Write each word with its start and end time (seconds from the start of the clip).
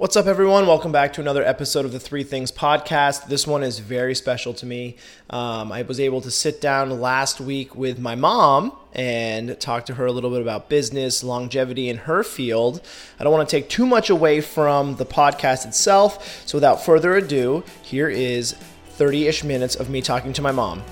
What's 0.00 0.16
up, 0.16 0.24
everyone? 0.24 0.66
Welcome 0.66 0.92
back 0.92 1.12
to 1.12 1.20
another 1.20 1.44
episode 1.44 1.84
of 1.84 1.92
the 1.92 2.00
Three 2.00 2.24
Things 2.24 2.50
Podcast. 2.50 3.26
This 3.26 3.46
one 3.46 3.62
is 3.62 3.80
very 3.80 4.14
special 4.14 4.54
to 4.54 4.64
me. 4.64 4.96
Um, 5.28 5.70
I 5.70 5.82
was 5.82 6.00
able 6.00 6.22
to 6.22 6.30
sit 6.30 6.58
down 6.58 7.02
last 7.02 7.38
week 7.38 7.76
with 7.76 7.98
my 7.98 8.14
mom 8.14 8.74
and 8.94 9.60
talk 9.60 9.84
to 9.84 9.94
her 9.96 10.06
a 10.06 10.10
little 10.10 10.30
bit 10.30 10.40
about 10.40 10.70
business, 10.70 11.22
longevity 11.22 11.90
in 11.90 11.98
her 11.98 12.22
field. 12.22 12.80
I 13.18 13.24
don't 13.24 13.32
want 13.34 13.46
to 13.46 13.54
take 13.54 13.68
too 13.68 13.84
much 13.84 14.08
away 14.08 14.40
from 14.40 14.96
the 14.96 15.04
podcast 15.04 15.66
itself. 15.66 16.46
So, 16.46 16.56
without 16.56 16.82
further 16.82 17.16
ado, 17.16 17.62
here 17.82 18.08
is 18.08 18.52
30 18.92 19.26
ish 19.26 19.44
minutes 19.44 19.74
of 19.74 19.90
me 19.90 20.00
talking 20.00 20.32
to 20.32 20.40
my 20.40 20.50
mom. 20.50 20.82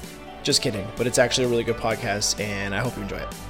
Just 0.42 0.60
kidding, 0.60 0.86
but 0.98 1.06
it's 1.06 1.18
actually 1.18 1.46
a 1.46 1.48
really 1.48 1.64
good 1.64 1.76
podcast, 1.76 2.38
and 2.40 2.74
I 2.74 2.80
hope 2.80 2.94
you 2.94 3.04
enjoy 3.04 3.16
it. 3.16 3.47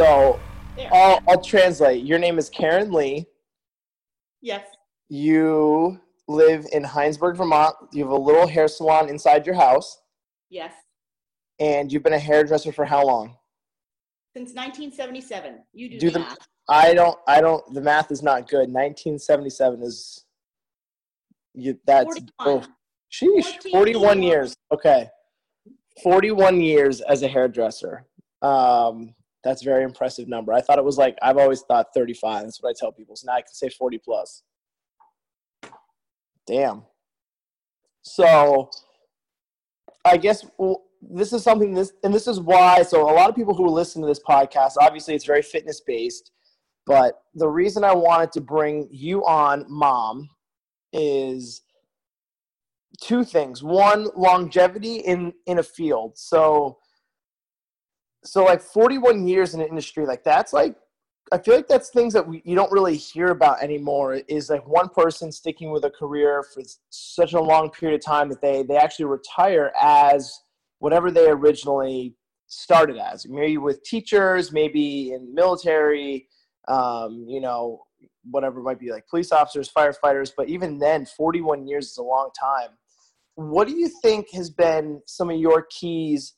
So 0.00 0.40
I'll, 0.90 1.22
I'll 1.28 1.42
translate. 1.42 2.06
Your 2.06 2.18
name 2.18 2.38
is 2.38 2.48
Karen 2.48 2.90
Lee. 2.90 3.26
Yes. 4.40 4.64
You 5.10 6.00
live 6.26 6.64
in 6.72 6.82
Hinesburg, 6.84 7.36
Vermont. 7.36 7.76
You 7.92 8.04
have 8.04 8.12
a 8.12 8.16
little 8.16 8.46
hair 8.46 8.66
salon 8.66 9.10
inside 9.10 9.44
your 9.44 9.56
house. 9.56 10.00
Yes. 10.48 10.72
And 11.58 11.92
you've 11.92 12.02
been 12.02 12.14
a 12.14 12.18
hairdresser 12.18 12.72
for 12.72 12.86
how 12.86 13.04
long? 13.04 13.36
Since 14.34 14.54
1977. 14.54 15.58
You 15.74 15.90
do, 15.90 15.98
Do 15.98 16.10
the 16.10 16.20
math. 16.20 16.48
I 16.66 16.94
don't. 16.94 17.18
I 17.28 17.42
don't. 17.42 17.62
The 17.74 17.82
math 17.82 18.10
is 18.10 18.22
not 18.22 18.48
good. 18.48 18.72
1977 18.72 19.82
is. 19.82 20.24
You. 21.52 21.78
That's. 21.86 22.06
41. 22.06 22.30
Oh, 22.40 22.64
sheesh. 23.12 23.52
14 23.52 23.72
41 23.72 24.22
years. 24.22 24.32
years. 24.32 24.56
Okay. 24.72 25.10
41 26.02 26.62
years 26.62 27.02
as 27.02 27.22
a 27.22 27.28
hairdresser. 27.28 28.06
Um, 28.40 29.14
that's 29.42 29.62
a 29.62 29.64
very 29.64 29.84
impressive 29.84 30.28
number. 30.28 30.52
I 30.52 30.60
thought 30.60 30.78
it 30.78 30.84
was 30.84 30.98
like 30.98 31.16
I've 31.22 31.38
always 31.38 31.62
thought 31.62 31.88
35. 31.94 32.44
That's 32.44 32.62
what 32.62 32.70
I 32.70 32.74
tell 32.78 32.92
people. 32.92 33.16
So 33.16 33.26
now 33.26 33.34
I 33.34 33.42
can 33.42 33.52
say 33.52 33.68
40 33.68 33.98
plus. 33.98 34.42
Damn. 36.46 36.82
So 38.02 38.70
I 40.04 40.16
guess 40.16 40.46
well, 40.58 40.82
this 41.02 41.32
is 41.32 41.42
something 41.42 41.74
this 41.74 41.92
and 42.04 42.12
this 42.12 42.26
is 42.26 42.40
why 42.40 42.82
so 42.82 43.02
a 43.02 43.12
lot 43.12 43.28
of 43.28 43.34
people 43.34 43.54
who 43.54 43.68
listen 43.68 44.02
to 44.02 44.08
this 44.08 44.20
podcast 44.20 44.72
obviously 44.80 45.14
it's 45.14 45.24
very 45.24 45.42
fitness 45.42 45.80
based 45.80 46.30
but 46.86 47.22
the 47.34 47.48
reason 47.48 47.84
I 47.84 47.94
wanted 47.94 48.32
to 48.32 48.40
bring 48.40 48.88
you 48.90 49.24
on 49.24 49.64
mom 49.68 50.28
is 50.92 51.62
two 53.00 53.24
things 53.24 53.62
one 53.62 54.08
longevity 54.14 54.96
in 54.96 55.32
in 55.46 55.58
a 55.58 55.62
field 55.62 56.18
so 56.18 56.76
so 58.24 58.44
like 58.44 58.60
41 58.60 59.26
years 59.26 59.54
in 59.54 59.60
an 59.60 59.68
industry 59.68 60.06
like 60.06 60.24
that's 60.24 60.52
like 60.52 60.76
i 61.32 61.38
feel 61.38 61.54
like 61.54 61.68
that's 61.68 61.90
things 61.90 62.12
that 62.12 62.26
we, 62.26 62.42
you 62.44 62.54
don't 62.54 62.72
really 62.72 62.96
hear 62.96 63.28
about 63.28 63.62
anymore 63.62 64.14
is 64.28 64.50
like 64.50 64.66
one 64.66 64.88
person 64.88 65.32
sticking 65.32 65.70
with 65.70 65.84
a 65.84 65.90
career 65.90 66.44
for 66.54 66.62
such 66.90 67.32
a 67.32 67.40
long 67.40 67.70
period 67.70 67.98
of 67.98 68.04
time 68.04 68.28
that 68.28 68.40
they 68.42 68.62
they 68.62 68.76
actually 68.76 69.06
retire 69.06 69.72
as 69.80 70.42
whatever 70.80 71.10
they 71.10 71.28
originally 71.28 72.14
started 72.50 72.98
as. 72.98 73.26
Maybe 73.28 73.56
with 73.56 73.82
teachers 73.84 74.52
maybe 74.52 75.12
in 75.12 75.34
military 75.34 76.26
um, 76.68 77.24
you 77.28 77.40
know 77.40 77.84
whatever 78.24 78.60
might 78.60 78.78
be 78.78 78.90
like 78.90 79.08
police 79.08 79.32
officers 79.32 79.70
firefighters 79.74 80.30
but 80.36 80.48
even 80.48 80.78
then 80.78 81.06
41 81.06 81.66
years 81.66 81.92
is 81.92 81.96
a 81.96 82.02
long 82.02 82.30
time. 82.38 82.70
What 83.36 83.68
do 83.68 83.74
you 83.74 83.88
think 84.02 84.26
has 84.32 84.50
been 84.50 85.00
some 85.06 85.30
of 85.30 85.38
your 85.38 85.66
keys 85.70 86.34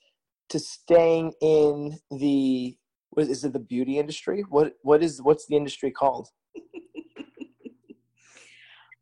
to 0.52 0.58
staying 0.58 1.32
in 1.40 1.98
the 2.10 2.76
what 3.10 3.26
is 3.28 3.44
it 3.44 3.52
the 3.52 3.58
beauty 3.58 3.98
industry 3.98 4.44
what 4.48 4.74
what 4.82 5.02
is 5.02 5.20
what's 5.22 5.46
the 5.46 5.56
industry 5.56 5.90
called 5.90 6.28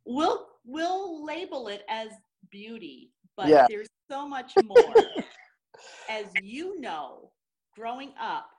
We'll 0.06 0.48
we'll 0.64 1.24
label 1.24 1.68
it 1.68 1.82
as 1.88 2.08
beauty, 2.50 3.12
but 3.36 3.48
Yeah. 3.50 3.66
there's 3.68 3.86
so 4.10 4.26
much 4.26 4.58
more. 4.58 4.96
as 6.10 6.26
you 6.36 6.80
know, 6.80 7.30
growing 7.76 8.12
up 8.20 8.50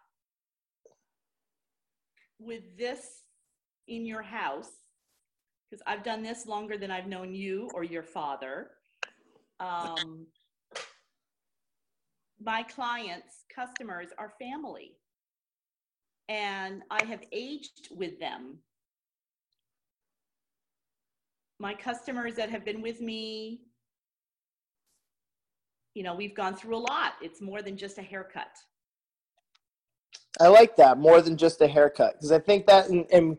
with 2.39 2.77
this 2.77 3.23
in 3.87 4.05
your 4.05 4.21
house, 4.21 4.71
because 5.69 5.83
I've 5.85 6.03
done 6.03 6.23
this 6.23 6.45
longer 6.45 6.77
than 6.77 6.89
I've 6.89 7.07
known 7.07 7.33
you 7.35 7.69
or 7.73 7.83
your 7.83 8.03
father. 8.03 8.71
Um, 9.59 10.25
my 12.43 12.63
clients, 12.63 13.45
customers 13.53 14.07
are 14.17 14.33
family. 14.39 14.93
And 16.29 16.81
I 16.89 17.03
have 17.05 17.21
aged 17.31 17.89
with 17.91 18.19
them 18.19 18.59
my 21.61 21.75
customers 21.75 22.33
that 22.35 22.49
have 22.49 22.65
been 22.65 22.81
with 22.81 22.99
me, 22.99 23.61
you 25.93 26.03
know, 26.03 26.15
we've 26.15 26.35
gone 26.35 26.55
through 26.55 26.75
a 26.75 26.79
lot. 26.79 27.13
It's 27.21 27.39
more 27.39 27.61
than 27.61 27.77
just 27.77 27.99
a 27.99 28.01
haircut. 28.01 28.51
I 30.39 30.47
like 30.47 30.75
that 30.77 30.97
more 30.97 31.21
than 31.21 31.37
just 31.37 31.61
a 31.61 31.67
haircut 31.67 32.13
because 32.13 32.31
I 32.31 32.39
think 32.39 32.65
that 32.65 32.89
and, 32.89 33.05
and 33.11 33.37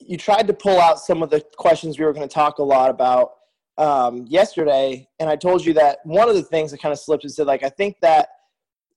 you 0.00 0.16
tried 0.16 0.46
to 0.48 0.54
pull 0.54 0.80
out 0.80 0.98
some 0.98 1.22
of 1.22 1.30
the 1.30 1.44
questions 1.56 1.98
we 1.98 2.04
were 2.04 2.12
going 2.12 2.26
to 2.26 2.34
talk 2.34 2.58
a 2.58 2.62
lot 2.62 2.90
about 2.90 3.32
um, 3.78 4.26
yesterday, 4.26 5.06
and 5.20 5.30
I 5.30 5.36
told 5.36 5.64
you 5.64 5.74
that 5.74 5.98
one 6.04 6.28
of 6.28 6.34
the 6.34 6.42
things 6.42 6.70
that 6.70 6.80
kind 6.80 6.92
of 6.92 6.98
slipped 6.98 7.24
and 7.24 7.32
said 7.32 7.46
like 7.46 7.62
I 7.62 7.68
think 7.68 7.98
that 8.00 8.30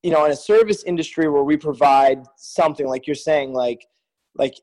you 0.04 0.12
know 0.12 0.26
in 0.26 0.32
a 0.32 0.36
service 0.36 0.84
industry 0.84 1.30
where 1.30 1.44
we 1.44 1.58
provide 1.58 2.24
something 2.38 2.88
like 2.88 3.08
you're 3.08 3.16
saying 3.16 3.54
like 3.54 3.88
like 4.36 4.56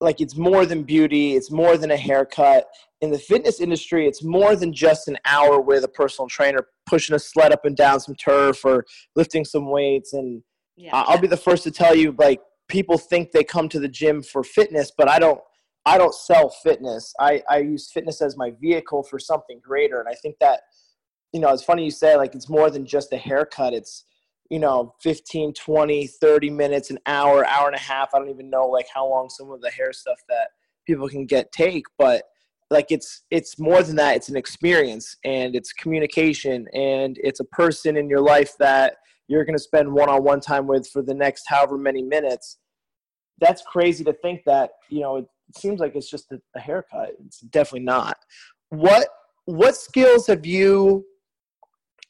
like 0.00 0.20
it's 0.20 0.36
more 0.36 0.66
than 0.66 0.82
beauty, 0.82 1.36
it's 1.36 1.50
more 1.50 1.76
than 1.76 1.90
a 1.90 1.96
haircut. 1.96 2.66
In 3.00 3.10
the 3.12 3.18
fitness 3.18 3.60
industry, 3.60 4.08
it's 4.08 4.24
more 4.24 4.56
than 4.56 4.72
just 4.72 5.06
an 5.06 5.16
hour 5.24 5.60
with 5.60 5.84
a 5.84 5.88
personal 5.88 6.28
trainer 6.28 6.66
pushing 6.86 7.14
a 7.14 7.18
sled 7.18 7.52
up 7.52 7.64
and 7.64 7.76
down 7.76 8.00
some 8.00 8.16
turf 8.16 8.64
or 8.64 8.84
lifting 9.14 9.44
some 9.44 9.70
weights 9.70 10.14
and 10.14 10.42
Yeah. 10.76 10.90
I'll 10.92 11.20
be 11.20 11.28
the 11.28 11.36
first 11.36 11.62
to 11.64 11.70
tell 11.70 11.94
you, 11.94 12.14
like 12.18 12.40
people 12.68 12.98
think 12.98 13.30
they 13.30 13.44
come 13.44 13.68
to 13.68 13.80
the 13.80 13.88
gym 13.88 14.22
for 14.22 14.42
fitness, 14.42 14.92
but 14.96 15.08
I 15.08 15.18
don't. 15.18 15.40
I 15.86 15.96
don't 15.96 16.12
sell 16.12 16.50
fitness. 16.50 17.14
I, 17.18 17.42
I 17.48 17.58
use 17.58 17.90
fitness 17.90 18.20
as 18.20 18.36
my 18.36 18.50
vehicle 18.60 19.02
for 19.04 19.18
something 19.18 19.58
greater, 19.64 20.00
and 20.00 20.08
I 20.08 20.12
think 20.14 20.36
that 20.40 20.60
you 21.32 21.40
know 21.40 21.48
it's 21.50 21.62
funny 21.62 21.84
you 21.84 21.90
say 21.90 22.14
like 22.16 22.34
it's 22.34 22.48
more 22.48 22.68
than 22.68 22.84
just 22.84 23.12
a 23.12 23.16
haircut. 23.16 23.72
It's 23.72 24.04
you 24.50 24.58
know 24.58 24.94
15 25.02 25.52
20 25.52 26.06
30 26.06 26.50
minutes 26.50 26.90
an 26.90 26.98
hour 27.06 27.46
hour 27.46 27.66
and 27.66 27.76
a 27.76 27.80
half. 27.80 28.10
I 28.14 28.18
don't 28.18 28.30
even 28.30 28.50
know 28.50 28.66
like 28.66 28.86
how 28.92 29.08
long 29.08 29.28
some 29.28 29.50
of 29.50 29.60
the 29.60 29.70
hair 29.70 29.92
stuff 29.92 30.18
that 30.28 30.48
people 30.86 31.08
can 31.08 31.26
get 31.26 31.52
take 31.52 31.84
but 31.98 32.24
like 32.70 32.86
it's 32.90 33.24
it's 33.30 33.58
more 33.58 33.82
than 33.82 33.96
that. 33.96 34.16
It's 34.16 34.28
an 34.28 34.36
experience 34.36 35.16
and 35.24 35.56
it's 35.56 35.72
communication 35.72 36.66
and 36.74 37.18
it's 37.22 37.40
a 37.40 37.44
person 37.44 37.96
in 37.96 38.08
your 38.08 38.20
life 38.20 38.52
that 38.58 38.96
you're 39.26 39.44
going 39.44 39.56
to 39.56 39.62
spend 39.62 39.92
one-on-one 39.92 40.40
time 40.40 40.66
with 40.66 40.88
for 40.88 41.02
the 41.02 41.14
next 41.14 41.44
however 41.46 41.78
many 41.78 42.02
minutes. 42.02 42.58
That's 43.40 43.62
crazy 43.62 44.04
to 44.04 44.12
think 44.12 44.42
that 44.46 44.70
you 44.90 45.00
know 45.00 45.16
it 45.16 45.26
seems 45.56 45.80
like 45.80 45.94
it's 45.94 46.10
just 46.10 46.30
a, 46.32 46.40
a 46.56 46.60
haircut. 46.60 47.12
It's 47.26 47.40
definitely 47.40 47.86
not. 47.86 48.18
What 48.70 49.08
what 49.46 49.76
skills 49.76 50.26
have 50.26 50.44
you 50.44 51.06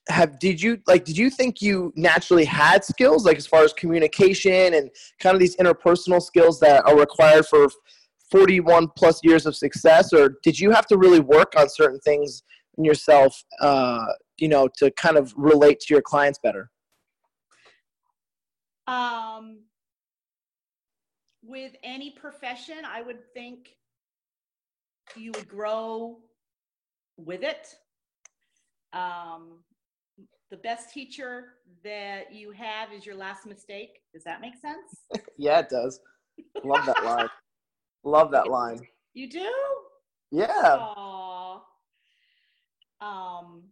have 0.08 0.38
did 0.38 0.60
you 0.60 0.78
like 0.86 1.04
did 1.04 1.16
you 1.16 1.28
think 1.28 1.60
you 1.60 1.92
naturally 1.96 2.44
had 2.44 2.84
skills 2.84 3.24
like 3.26 3.36
as 3.36 3.46
far 3.46 3.62
as 3.62 3.72
communication 3.74 4.74
and 4.74 4.90
kind 5.20 5.34
of 5.34 5.40
these 5.40 5.56
interpersonal 5.56 6.22
skills 6.22 6.58
that 6.60 6.84
are 6.86 6.98
required 6.98 7.46
for 7.46 7.68
41 8.30 8.88
plus 8.96 9.20
years 9.22 9.44
of 9.46 9.54
success 9.54 10.12
or 10.12 10.36
did 10.42 10.58
you 10.58 10.70
have 10.70 10.86
to 10.86 10.96
really 10.96 11.20
work 11.20 11.52
on 11.56 11.68
certain 11.68 12.00
things 12.00 12.42
in 12.78 12.84
yourself 12.84 13.44
uh, 13.60 14.06
you 14.38 14.48
know 14.48 14.68
to 14.78 14.90
kind 14.92 15.16
of 15.16 15.32
relate 15.36 15.80
to 15.80 15.94
your 15.94 16.02
clients 16.02 16.38
better 16.42 16.70
Um, 18.88 19.58
with 21.42 21.72
any 21.82 22.10
profession, 22.10 22.78
I 22.86 23.02
would 23.02 23.22
think 23.34 23.76
you 25.14 25.30
would 25.34 25.46
grow 25.46 26.20
with 27.18 27.42
it. 27.42 27.74
Um, 28.94 29.58
the 30.50 30.56
best 30.58 30.92
teacher 30.92 31.54
that 31.84 32.32
you 32.32 32.50
have 32.52 32.92
is 32.92 33.04
your 33.04 33.14
last 33.14 33.46
mistake. 33.46 34.00
Does 34.12 34.24
that 34.24 34.40
make 34.40 34.54
sense? 34.56 35.22
yeah 35.38 35.60
it 35.60 35.68
does 35.68 36.00
love 36.64 36.84
that 36.86 37.04
line 37.04 37.28
love 38.04 38.30
that 38.30 38.48
line 38.48 38.80
You 39.14 39.28
do? 39.28 39.52
yeah 40.30 40.76
Aw. 40.78 41.62
Um, 43.00 43.62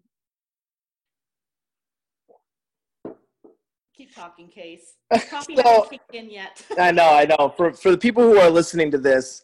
Keep 3.96 4.14
talking, 4.14 4.48
Case. 4.48 4.94
Coffee 5.30 5.56
so, 5.56 5.62
hasn't 5.62 5.90
kicked 5.90 6.14
in 6.14 6.30
yet. 6.30 6.62
I 6.78 6.92
know, 6.92 7.08
I 7.08 7.24
know. 7.24 7.52
For 7.56 7.72
for 7.72 7.90
the 7.90 7.98
people 7.98 8.22
who 8.22 8.38
are 8.38 8.50
listening 8.50 8.90
to 8.90 8.98
this, 8.98 9.42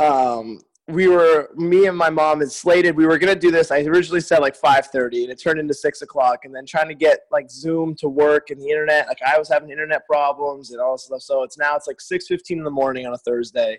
um, 0.00 0.58
we 0.88 1.06
were 1.06 1.50
me 1.54 1.86
and 1.86 1.96
my 1.96 2.10
mom 2.10 2.40
had 2.40 2.50
slated 2.50 2.96
we 2.96 3.06
were 3.06 3.18
gonna 3.18 3.36
do 3.36 3.50
this. 3.50 3.70
I 3.70 3.80
originally 3.82 4.20
said 4.20 4.40
like 4.40 4.56
five 4.56 4.86
thirty, 4.86 5.22
and 5.22 5.32
it 5.32 5.40
turned 5.40 5.60
into 5.60 5.74
six 5.74 6.02
o'clock. 6.02 6.44
And 6.44 6.54
then 6.54 6.66
trying 6.66 6.88
to 6.88 6.94
get 6.94 7.20
like 7.30 7.50
Zoom 7.50 7.94
to 7.96 8.08
work 8.08 8.50
and 8.50 8.60
the 8.60 8.68
internet, 8.68 9.06
like 9.06 9.22
I 9.26 9.38
was 9.38 9.48
having 9.48 9.70
internet 9.70 10.06
problems 10.06 10.72
and 10.72 10.80
all 10.80 10.94
this 10.94 11.04
stuff. 11.04 11.22
So 11.22 11.42
it's 11.44 11.56
now 11.56 11.76
it's 11.76 11.86
like 11.86 12.00
six 12.00 12.26
fifteen 12.26 12.58
in 12.58 12.64
the 12.64 12.70
morning 12.70 13.06
on 13.06 13.14
a 13.14 13.18
Thursday. 13.18 13.78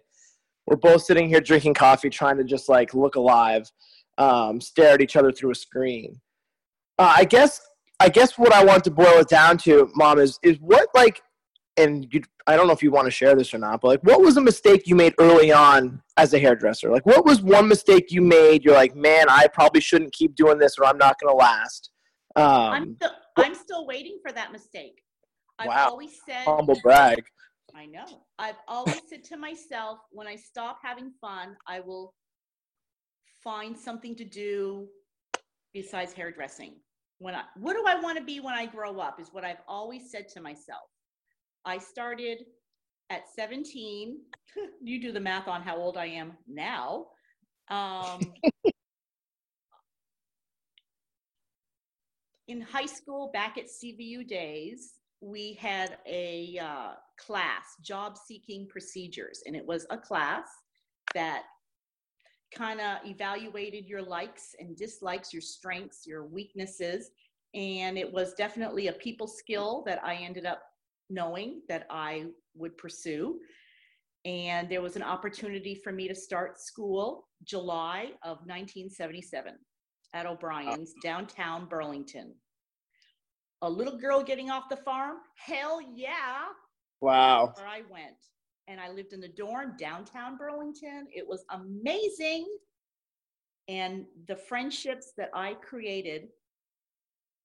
We're 0.65 0.77
both 0.77 1.03
sitting 1.03 1.27
here 1.27 1.41
drinking 1.41 1.73
coffee, 1.73 2.09
trying 2.09 2.38
to 2.38 2.45
just 2.45 2.69
like 2.69 2.94
look 2.94 3.15
alive, 3.15 3.69
um, 4.17 4.61
stare 4.61 4.94
at 4.94 5.01
each 5.01 5.17
other 5.17 5.31
through 5.31 5.51
a 5.51 5.55
screen. 5.55 6.21
Uh, 6.97 7.15
I 7.17 7.25
guess 7.25 7.59
I 8.00 8.09
guess 8.09 8.38
what 8.38 8.53
I 8.53 8.63
want 8.63 8.83
to 8.85 8.91
boil 8.91 9.19
it 9.19 9.27
down 9.27 9.57
to, 9.59 9.91
mom, 9.95 10.19
is 10.19 10.39
is 10.41 10.57
what 10.61 10.88
like, 10.95 11.21
and 11.78 12.08
you, 12.12 12.22
I 12.48 12.56
don't 12.56 12.68
know 12.68 12.74
if 12.74 12.84
you 12.84 12.92
want 12.92 13.06
to 13.06 13.12
share 13.12 13.36
this 13.36 13.54
or 13.54 13.58
not, 13.58 13.81
but 13.81 13.88
like, 13.88 14.04
what 14.04 14.22
was 14.22 14.38
a 14.38 14.42
mistake 14.42 14.84
you 14.86 14.96
made 14.96 15.14
early 15.20 15.52
on 15.52 16.02
as 16.18 16.34
a 16.34 16.40
hairdresser? 16.40 16.90
Like, 16.90 17.06
what 17.06 17.25
was 17.25 17.42
one 17.42 17.68
mistake 17.68 18.12
you 18.12 18.22
made? 18.22 18.64
You're 18.64 18.75
like, 18.75 18.96
man, 18.96 19.25
I 19.30 19.48
probably 19.48 19.81
shouldn't 19.81 20.14
keep 20.14 20.36
doing 20.36 20.60
this, 20.60 20.78
or 20.78 20.86
I'm 20.86 20.98
not 20.98 21.20
going 21.20 21.34
to 21.34 21.38
last. 21.38 21.92
Um, 22.36 22.46
I'm 22.46 22.96
still, 22.96 23.12
I'm 23.38 23.56
still 23.56 23.88
waiting 23.88 24.20
for 24.22 24.31
that 24.31 24.52
mistake. 24.52 25.02
I've 25.60 25.68
wow. 25.68 25.90
always 25.90 26.20
said 26.28 26.46
humble 26.46 26.80
brag. 26.84 27.24
I 27.75 27.86
know. 27.86 28.06
I've 28.38 28.58
always 28.68 29.02
said 29.10 29.24
to 29.25 29.38
myself, 29.38 30.00
when 30.12 30.28
I 30.28 30.36
stop 30.36 30.80
having 30.84 31.12
fun, 31.20 31.56
I 31.68 31.80
will 31.80 32.14
find 33.44 33.78
something 33.78 34.16
to 34.16 34.25
do 34.25 34.88
besides 35.74 36.14
hairdressing 36.14 36.75
when 37.24 37.36
I, 37.36 37.44
what 37.56 37.74
do 37.74 37.84
I 37.88 38.00
want 38.00 38.18
to 38.18 38.24
be 38.24 38.42
when 38.42 38.54
I 38.54 38.66
grow 38.66 39.00
up 39.00 39.20
is 39.20 39.30
what 39.31 39.46
I've 39.46 39.62
always 39.68 40.12
said 40.12 40.28
to 40.30 40.42
myself. 40.42 40.84
I 41.65 41.77
started 41.77 42.45
at 43.10 43.30
17. 43.36 44.18
you 44.81 45.01
do 45.01 45.12
the 45.12 45.19
math 45.19 45.48
on 45.48 45.62
how 45.62 45.77
old 45.77 45.98
I 45.98 46.06
am 46.06 46.33
now. 46.48 47.07
Um, 47.69 48.19
in 52.48 52.62
high 52.62 52.86
school, 52.86 53.30
back 53.33 53.57
at 53.57 53.65
CVU 53.65 54.27
days, 54.27 54.94
we 55.21 55.54
had 55.54 55.98
a 56.06 56.60
uh, 56.62 56.94
class, 57.18 57.77
job 57.81 58.18
seeking 58.18 58.68
procedures, 58.68 59.42
and 59.45 59.56
it 59.56 59.65
was 59.65 59.88
a 59.89 59.98
class 59.98 60.50
that 61.13 61.44
kind 62.54 62.81
of 62.81 62.98
evaluated 63.06 63.88
your 63.88 64.01
likes 64.01 64.54
and 64.60 64.75
dislikes, 64.75 65.33
your 65.33 65.42
strengths, 65.42 66.06
your 66.06 66.25
weaknesses. 66.25 67.12
And 67.54 67.98
it 67.98 68.12
was 68.12 68.33
definitely 68.33 68.88
a 68.88 68.94
people 68.94 69.27
skill 69.27 69.83
that 69.86 70.04
I 70.04 70.15
ended 70.15 70.45
up 70.45 70.62
knowing 71.09 71.61
that 71.69 71.85
I 71.89 72.25
would 72.55 72.77
pursue. 72.77 73.39
And 74.25 74.69
there 74.69 74.81
was 74.81 74.95
an 74.95 75.03
opportunity 75.03 75.75
for 75.75 75.91
me 75.91 76.07
to 76.07 76.15
start 76.15 76.59
school 76.59 77.27
July 77.44 78.11
of 78.23 78.38
1977 78.45 79.53
at 80.13 80.25
O'Brien's, 80.25 80.91
uh-huh. 80.91 81.01
downtown 81.03 81.67
Burlington. 81.67 82.33
A 83.61 83.69
little 83.69 83.97
girl 83.97 84.23
getting 84.23 84.50
off 84.50 84.69
the 84.69 84.77
farm? 84.77 85.17
Hell 85.35 85.79
yeah. 85.95 86.45
Wow. 87.01 87.53
Where 87.55 87.67
I 87.67 87.81
went 87.89 88.15
and 88.67 88.79
I 88.79 88.89
lived 88.89 89.13
in 89.13 89.19
the 89.19 89.27
dorm 89.27 89.75
downtown 89.77 90.38
Burlington. 90.38 91.07
It 91.13 91.27
was 91.27 91.44
amazing. 91.50 92.45
And 93.67 94.05
the 94.27 94.35
friendships 94.35 95.13
that 95.17 95.29
I 95.33 95.53
created 95.55 96.29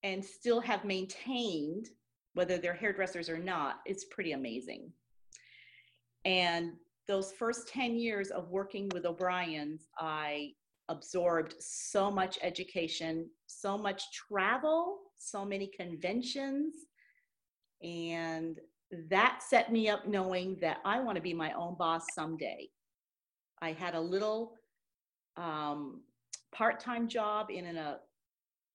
and 0.03 0.23
still 0.23 0.61
have 0.61 0.85
maintained, 0.85 1.89
whether 2.33 2.57
they're 2.57 2.73
hairdressers 2.73 3.29
or 3.29 3.37
not, 3.37 3.77
it's 3.85 4.05
pretty 4.05 4.33
amazing. 4.33 4.91
And 6.25 6.73
those 7.07 7.31
first 7.31 7.67
10 7.69 7.95
years 7.95 8.29
of 8.29 8.49
working 8.49 8.89
with 8.93 9.05
O'Brien's, 9.05 9.87
I 9.97 10.51
absorbed 10.89 11.55
so 11.59 12.11
much 12.11 12.37
education, 12.41 13.29
so 13.47 13.77
much 13.77 14.03
travel, 14.11 14.99
so 15.17 15.45
many 15.45 15.71
conventions, 15.75 16.73
and 17.81 18.59
that 19.09 19.41
set 19.47 19.71
me 19.71 19.87
up 19.87 20.07
knowing 20.07 20.57
that 20.61 20.77
I 20.83 20.99
want 20.99 21.15
to 21.15 21.21
be 21.21 21.33
my 21.33 21.53
own 21.53 21.75
boss 21.77 22.05
someday. 22.13 22.69
I 23.61 23.73
had 23.73 23.95
a 23.95 24.01
little 24.01 24.53
um, 25.37 26.01
part-time 26.51 27.07
job 27.07 27.47
in, 27.49 27.65
in 27.65 27.77
a 27.77 27.99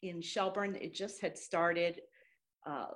in 0.03 0.21
Shelburne. 0.21 0.77
It 0.77 0.95
just 0.95 1.21
had 1.21 1.37
started, 1.37 2.01
uh, 2.67 2.89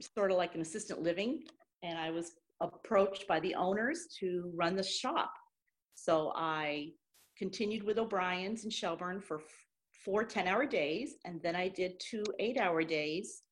sort 0.00 0.30
of 0.30 0.36
like 0.36 0.54
an 0.54 0.60
assistant 0.60 1.02
living, 1.02 1.42
and 1.82 1.98
I 1.98 2.10
was 2.10 2.32
approached 2.60 3.26
by 3.28 3.40
the 3.40 3.54
owners 3.54 4.06
to 4.20 4.50
run 4.54 4.76
the 4.76 4.82
shop. 4.82 5.32
So 5.94 6.32
I 6.34 6.90
continued 7.36 7.84
with 7.84 7.98
O'Brien's 7.98 8.64
in 8.64 8.70
Shelburne 8.70 9.20
for 9.20 9.40
four 10.04 10.24
10-hour 10.24 10.66
days, 10.66 11.16
and 11.24 11.40
then 11.42 11.54
I 11.54 11.68
did 11.68 12.00
two 12.00 12.24
eight-hour 12.38 12.82
days 12.84 13.42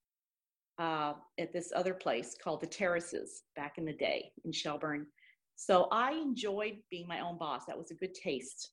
uh, 0.78 1.14
at 1.38 1.52
this 1.52 1.72
other 1.75 1.94
place 1.94 2.37
called 2.43 2.60
the 2.60 2.66
Terraces 2.66 3.42
back 3.54 3.78
in 3.78 3.84
the 3.84 3.92
day 3.92 4.31
in 4.44 4.52
Shelburne. 4.52 5.06
So 5.56 5.88
I 5.90 6.12
enjoyed 6.12 6.76
being 6.90 7.08
my 7.08 7.20
own 7.20 7.38
boss. 7.38 7.62
That 7.66 7.78
was 7.78 7.90
a 7.90 7.94
good 7.94 8.14
taste 8.14 8.70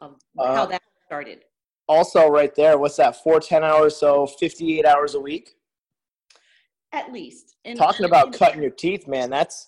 of 0.00 0.16
uh, 0.38 0.54
how 0.54 0.66
that 0.66 0.82
started. 1.06 1.40
Also, 1.88 2.28
right 2.28 2.54
there, 2.54 2.78
what's 2.78 2.96
that? 2.96 3.22
Four 3.22 3.40
10 3.40 3.64
hours, 3.64 3.96
so 3.96 4.26
58 4.26 4.84
hours 4.84 5.14
a 5.14 5.20
week? 5.20 5.56
At 6.92 7.12
least. 7.12 7.56
And, 7.64 7.78
Talking 7.78 8.06
about 8.06 8.32
cutting 8.32 8.60
your 8.60 8.70
teeth, 8.70 9.08
man, 9.08 9.30
that's 9.30 9.66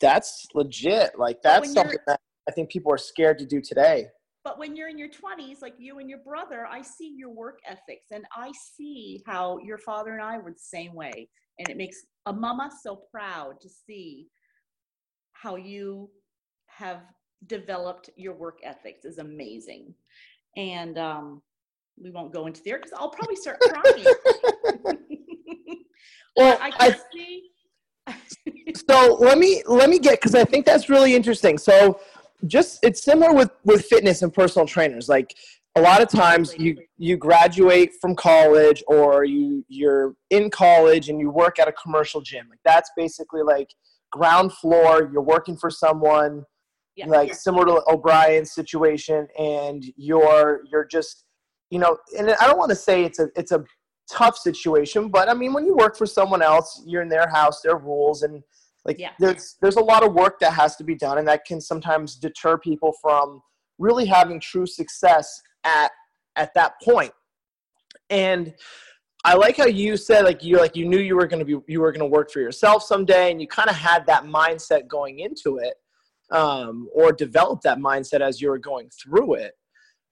that's 0.00 0.46
legit. 0.54 1.18
Like 1.18 1.42
that's 1.42 1.72
something 1.72 1.98
that 2.06 2.20
I 2.48 2.52
think 2.52 2.70
people 2.70 2.92
are 2.92 2.98
scared 2.98 3.38
to 3.40 3.46
do 3.46 3.60
today. 3.60 4.06
But 4.42 4.58
when 4.58 4.74
you're 4.74 4.88
in 4.88 4.96
your 4.96 5.08
20s, 5.08 5.60
like 5.60 5.74
you 5.78 5.98
and 5.98 6.08
your 6.08 6.20
brother, 6.20 6.66
I 6.66 6.80
see 6.80 7.14
your 7.14 7.28
work 7.30 7.58
ethics 7.66 8.06
and 8.10 8.24
I 8.34 8.50
see 8.76 9.22
how 9.26 9.58
your 9.58 9.76
father 9.76 10.14
and 10.14 10.22
I 10.22 10.38
were 10.38 10.52
the 10.52 10.58
same 10.58 10.94
way. 10.94 11.28
And 11.58 11.68
it 11.68 11.76
makes 11.76 11.98
a 12.24 12.32
mama 12.32 12.70
so 12.82 13.02
proud 13.10 13.60
to 13.60 13.68
see 13.68 14.28
how 15.32 15.56
you 15.56 16.10
have 16.68 17.02
developed 17.46 18.08
your 18.16 18.34
work 18.34 18.58
ethics 18.64 19.04
is 19.04 19.18
amazing. 19.18 19.94
And 20.56 20.98
um, 20.98 21.42
we 22.02 22.10
won't 22.10 22.32
go 22.32 22.46
into 22.46 22.62
there 22.64 22.78
because 22.78 22.92
I'll 22.96 23.10
probably 23.10 23.36
start 23.36 23.60
crying. 23.60 24.04
well, 26.36 26.58
I, 26.60 26.72
I 26.78 26.96
see. 27.12 27.50
so 28.88 29.16
let 29.20 29.38
me 29.38 29.62
let 29.66 29.90
me 29.90 29.98
get 29.98 30.20
because 30.20 30.34
I 30.34 30.44
think 30.44 30.66
that's 30.66 30.88
really 30.88 31.14
interesting. 31.14 31.58
So 31.58 32.00
just 32.46 32.78
it's 32.82 33.02
similar 33.02 33.34
with 33.34 33.50
with 33.64 33.84
fitness 33.84 34.22
and 34.22 34.32
personal 34.32 34.66
trainers 34.66 35.08
like 35.08 35.34
a 35.76 35.80
lot 35.80 36.02
of 36.02 36.08
times 36.08 36.54
you 36.58 36.76
you 36.96 37.16
graduate 37.16 37.92
from 38.00 38.16
college 38.16 38.82
or 38.88 39.24
you 39.24 39.64
you're 39.68 40.14
in 40.30 40.50
college 40.50 41.08
and 41.08 41.20
you 41.20 41.30
work 41.30 41.58
at 41.58 41.68
a 41.68 41.72
commercial 41.72 42.20
gym 42.20 42.46
like 42.48 42.58
that's 42.64 42.90
basically 42.96 43.42
like 43.42 43.68
ground 44.10 44.52
floor 44.54 45.10
you're 45.12 45.22
working 45.22 45.56
for 45.56 45.70
someone 45.70 46.42
yeah. 46.96 47.06
like 47.06 47.34
similar 47.34 47.64
to 47.64 47.82
o'brien's 47.88 48.52
situation 48.52 49.28
and 49.38 49.84
you're 49.96 50.62
you're 50.70 50.86
just 50.86 51.24
you 51.70 51.78
know 51.78 51.96
and 52.18 52.30
i 52.40 52.46
don't 52.46 52.58
want 52.58 52.70
to 52.70 52.76
say 52.76 53.04
it's 53.04 53.20
a 53.20 53.28
it's 53.36 53.52
a 53.52 53.64
tough 54.10 54.36
situation 54.36 55.08
but 55.08 55.28
i 55.28 55.34
mean 55.34 55.52
when 55.52 55.64
you 55.64 55.74
work 55.76 55.96
for 55.96 56.06
someone 56.06 56.42
else 56.42 56.82
you're 56.86 57.02
in 57.02 57.08
their 57.08 57.28
house 57.28 57.60
their 57.62 57.76
rules 57.76 58.22
and 58.22 58.42
like 58.84 58.98
yeah. 58.98 59.10
there's 59.18 59.56
there's 59.60 59.76
a 59.76 59.82
lot 59.82 60.04
of 60.04 60.14
work 60.14 60.38
that 60.40 60.52
has 60.54 60.76
to 60.76 60.84
be 60.84 60.94
done, 60.94 61.18
and 61.18 61.28
that 61.28 61.44
can 61.44 61.60
sometimes 61.60 62.16
deter 62.16 62.58
people 62.58 62.92
from 63.00 63.42
really 63.78 64.06
having 64.06 64.40
true 64.40 64.66
success 64.66 65.40
at 65.64 65.90
at 66.36 66.54
that 66.54 66.72
point. 66.82 67.12
And 68.08 68.54
I 69.24 69.34
like 69.34 69.58
how 69.58 69.66
you 69.66 69.96
said 69.96 70.24
like 70.24 70.42
you 70.42 70.56
like 70.56 70.76
you 70.76 70.88
knew 70.88 70.98
you 70.98 71.14
were 71.14 71.26
going 71.26 71.40
to 71.40 71.44
be 71.44 71.62
you 71.70 71.80
were 71.80 71.92
going 71.92 72.00
to 72.00 72.06
work 72.06 72.30
for 72.30 72.40
yourself 72.40 72.82
someday, 72.82 73.30
and 73.30 73.40
you 73.40 73.46
kind 73.46 73.68
of 73.68 73.76
had 73.76 74.06
that 74.06 74.24
mindset 74.24 74.88
going 74.88 75.18
into 75.20 75.58
it, 75.58 75.74
um, 76.30 76.88
or 76.94 77.12
developed 77.12 77.64
that 77.64 77.78
mindset 77.78 78.22
as 78.22 78.40
you 78.40 78.48
were 78.48 78.58
going 78.58 78.88
through 78.90 79.34
it. 79.34 79.52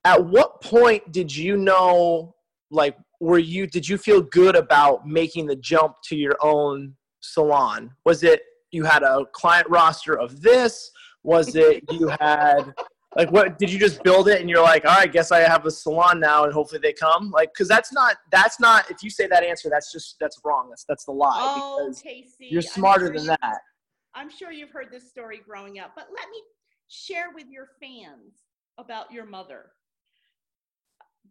At 0.04 0.26
what 0.26 0.60
point 0.60 1.10
did 1.10 1.34
you 1.34 1.56
know 1.56 2.34
like 2.70 2.96
were 3.20 3.38
you 3.38 3.66
did 3.66 3.88
you 3.88 3.98
feel 3.98 4.22
good 4.22 4.56
about 4.56 5.06
making 5.06 5.46
the 5.46 5.56
jump 5.56 5.96
to 6.04 6.16
your 6.16 6.36
own 6.40 6.94
salon? 7.20 7.90
Was 8.04 8.22
it 8.22 8.42
you 8.70 8.84
had 8.84 9.02
a 9.02 9.24
client 9.32 9.68
roster 9.68 10.18
of 10.18 10.40
this? 10.42 10.90
Was 11.22 11.54
it 11.56 11.82
you 11.90 12.08
had 12.20 12.72
like 13.16 13.30
what 13.32 13.58
did 13.58 13.70
you 13.70 13.78
just 13.78 14.02
build 14.02 14.28
it 14.28 14.40
and 14.40 14.48
you're 14.50 14.62
like, 14.62 14.84
all 14.84 14.96
right, 14.96 15.10
guess 15.10 15.32
I 15.32 15.40
have 15.40 15.64
a 15.66 15.70
salon 15.70 16.20
now 16.20 16.44
and 16.44 16.52
hopefully 16.52 16.80
they 16.80 16.92
come? 16.92 17.30
Like 17.30 17.52
because 17.52 17.68
that's 17.68 17.92
not 17.92 18.16
that's 18.30 18.60
not 18.60 18.90
if 18.90 19.02
you 19.02 19.10
say 19.10 19.26
that 19.28 19.42
answer, 19.42 19.68
that's 19.70 19.90
just 19.90 20.16
that's 20.20 20.38
wrong. 20.44 20.68
That's 20.68 20.84
that's 20.88 21.04
the 21.04 21.12
lie. 21.12 21.38
Oh, 21.40 21.86
because 21.86 22.02
Casey, 22.02 22.48
you're 22.50 22.62
smarter 22.62 23.06
sure 23.06 23.14
than 23.14 23.22
you, 23.22 23.36
that. 23.42 23.58
I'm 24.14 24.30
sure 24.30 24.52
you've 24.52 24.70
heard 24.70 24.88
this 24.90 25.08
story 25.08 25.40
growing 25.44 25.78
up, 25.78 25.92
but 25.96 26.08
let 26.14 26.28
me 26.28 26.42
share 26.88 27.26
with 27.34 27.46
your 27.48 27.68
fans 27.80 28.34
about 28.78 29.12
your 29.12 29.26
mother. 29.26 29.66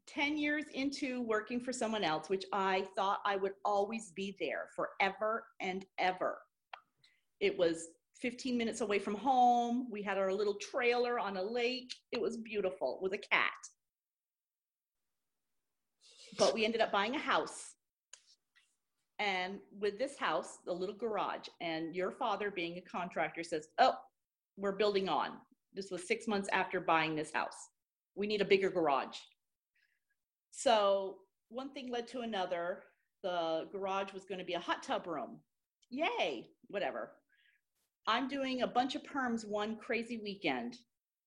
10 0.08 0.38
years 0.38 0.66
into 0.74 1.22
working 1.22 1.60
for 1.60 1.74
someone 1.74 2.04
else, 2.04 2.30
which 2.30 2.46
I 2.54 2.86
thought 2.96 3.20
I 3.26 3.36
would 3.36 3.54
always 3.66 4.12
be 4.12 4.36
there 4.40 4.70
forever 4.76 5.44
and 5.60 5.86
ever. 5.98 6.40
It 7.40 7.58
was 7.58 7.90
15 8.22 8.58
minutes 8.58 8.82
away 8.82 9.00
from 9.00 9.16
home. 9.16 9.88
We 9.92 10.02
had 10.02 10.18
our 10.18 10.34
little 10.34 10.56
trailer 10.56 11.20
on 11.20 11.38
a 11.38 11.44
lake. 11.44 11.94
It 12.12 12.22
was 12.22 12.38
beautiful 12.38 13.00
with 13.02 13.14
a 13.14 13.18
cat. 13.18 13.52
But 16.40 16.54
we 16.54 16.66
ended 16.66 16.82
up 16.82 16.92
buying 16.92 17.16
a 17.16 17.20
house. 17.20 17.76
And 19.20 19.60
with 19.80 19.98
this 19.98 20.18
house, 20.18 20.60
the 20.66 20.74
little 20.74 20.96
garage, 20.96 21.48
and 21.60 21.96
your 21.96 22.12
father 22.12 22.52
being 22.52 22.78
a 22.78 22.82
contractor 22.82 23.44
says, 23.44 23.70
Oh, 23.80 23.96
we're 24.58 24.74
building 24.74 25.10
on. 25.10 25.32
This 25.74 25.90
was 25.90 26.08
six 26.08 26.28
months 26.28 26.48
after 26.52 26.80
buying 26.80 27.16
this 27.16 27.32
house. 27.32 27.70
We 28.16 28.28
need 28.28 28.42
a 28.42 28.46
bigger 28.46 28.70
garage. 28.70 29.18
So 30.58 31.18
one 31.50 31.70
thing 31.70 31.92
led 31.92 32.08
to 32.08 32.22
another. 32.22 32.82
The 33.22 33.68
garage 33.72 34.12
was 34.12 34.26
going 34.26 34.40
to 34.40 34.46
be 34.46 34.56
a 34.56 34.60
hot 34.60 34.82
tub 34.82 35.06
room. 35.06 35.38
Yay, 35.92 36.48
whatever. 36.70 37.12
I'm 38.08 38.28
doing 38.28 38.64
a 38.64 38.68
bunch 38.68 38.96
of 38.96 39.04
perms 39.04 39.48
one 39.48 39.76
crazy 39.76 40.20
weekend, 40.24 40.80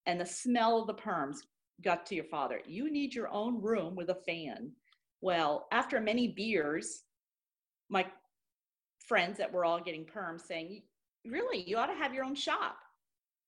and 0.05 0.19
the 0.19 0.25
smell 0.25 0.81
of 0.81 0.87
the 0.87 0.95
perms 0.95 1.37
got 1.81 2.05
to 2.07 2.15
your 2.15 2.25
father. 2.25 2.59
You 2.67 2.91
need 2.91 3.15
your 3.15 3.29
own 3.29 3.61
room 3.61 3.95
with 3.95 4.09
a 4.09 4.15
fan. 4.15 4.73
Well, 5.21 5.65
after 5.71 6.01
many 6.01 6.27
beers, 6.27 7.03
my 7.89 8.05
friends 9.07 9.37
that 9.37 9.53
were 9.53 9.63
all 9.63 9.79
getting 9.79 10.05
perms 10.05 10.41
saying, 10.41 10.81
Really, 11.25 11.63
you 11.63 11.77
ought 11.77 11.85
to 11.85 11.93
have 11.93 12.13
your 12.13 12.25
own 12.25 12.35
shop. 12.35 12.75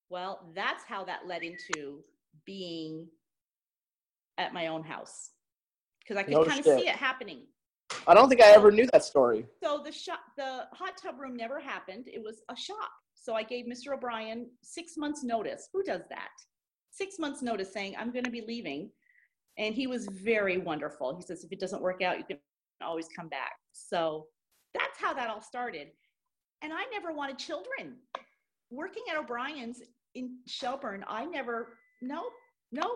Well, 0.08 0.50
that's 0.56 0.86
how 0.86 1.04
that 1.04 1.28
led 1.28 1.44
into 1.44 2.04
being 2.46 3.10
at 4.38 4.54
my 4.54 4.68
own 4.68 4.84
house 4.84 5.32
because 6.04 6.20
I 6.20 6.24
could 6.24 6.34
No 6.34 6.46
kind 6.46 6.60
of 6.60 6.66
see 6.66 6.88
it 6.88 6.96
happening. 6.96 7.44
I 8.08 8.14
don't 8.14 8.28
think 8.30 8.42
I 8.42 8.52
ever 8.52 8.72
knew 8.72 8.88
that 8.92 9.04
story. 9.04 9.46
So 9.64 9.82
the 9.84 9.92
shop, 9.92 10.20
the 10.38 10.68
hot 10.74 10.98
tub 11.02 11.20
room 11.20 11.36
never 11.36 11.60
happened. 11.60 12.08
It 12.08 12.22
was 12.22 12.42
a 12.50 12.56
shop. 12.56 12.90
So 13.16 13.34
I 13.34 13.44
gave 13.44 13.66
Mr. 13.66 13.94
O'Brien 13.94 14.48
six 14.62 14.98
months 14.98 15.24
notice. 15.24 15.70
Who 15.74 15.84
does 15.84 16.02
that? 16.10 16.32
Six 16.92 17.20
months 17.20 17.42
notice 17.42 17.72
saying 17.72 17.96
I'm 17.98 18.12
going 18.12 18.26
to 18.26 18.32
be 18.32 18.44
leaving. 18.46 18.90
And 19.58 19.74
he 19.74 19.88
was 19.88 20.08
very 20.08 20.58
wonderful. 20.58 21.16
He 21.16 21.22
says, 21.22 21.44
if 21.44 21.52
it 21.52 21.60
doesn't 21.60 21.82
work 21.82 22.02
out, 22.02 22.18
you 22.18 22.24
can 22.26 22.38
always 22.82 23.08
come 23.16 23.30
back. 23.30 23.54
So 23.72 24.26
that's 24.74 25.00
how 25.00 25.14
that 25.14 25.30
all 25.30 25.42
started. 25.42 25.90
And 26.62 26.74
I 26.74 26.84
never 26.92 27.14
wanted 27.14 27.38
children. 27.38 27.96
Working 28.72 29.04
at 29.12 29.18
O'Brien's 29.18 29.82
in 30.16 30.38
Shelburne, 30.48 31.06
I 31.08 31.26
never, 31.26 31.78
no, 32.02 32.24
no. 32.72 32.92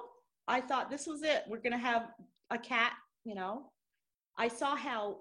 I 0.47 0.61
thought 0.61 0.89
this 0.89 1.05
was 1.05 1.23
it. 1.23 1.43
We're 1.47 1.57
going 1.57 1.73
to 1.73 1.77
have 1.77 2.07
a 2.49 2.57
cat, 2.57 2.93
you 3.23 3.35
know. 3.35 3.71
I 4.37 4.47
saw 4.47 4.75
how 4.75 5.17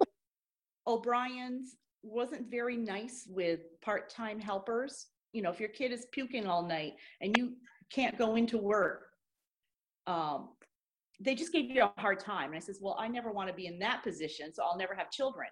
O'Brien's 0.86 1.76
wasn't 2.02 2.50
very 2.50 2.76
nice 2.76 3.26
with 3.28 3.60
part-time 3.82 4.38
helpers. 4.38 5.06
You 5.32 5.42
know, 5.42 5.50
if 5.50 5.58
your 5.58 5.70
kid 5.70 5.92
is 5.92 6.06
puking 6.12 6.46
all 6.46 6.62
night 6.62 6.94
and 7.20 7.36
you 7.36 7.54
can't 7.92 8.16
go 8.16 8.36
into 8.36 8.58
work, 8.58 9.06
um, 10.06 10.50
they 11.18 11.34
just 11.34 11.52
gave 11.52 11.70
you 11.70 11.82
a 11.82 12.00
hard 12.00 12.20
time. 12.20 12.48
And 12.50 12.56
I 12.56 12.60
says, 12.60 12.78
well, 12.80 12.96
I 12.98 13.08
never 13.08 13.32
want 13.32 13.48
to 13.48 13.54
be 13.54 13.66
in 13.66 13.78
that 13.80 14.02
position, 14.02 14.52
so 14.52 14.62
I'll 14.62 14.78
never 14.78 14.94
have 14.94 15.10
children. 15.10 15.48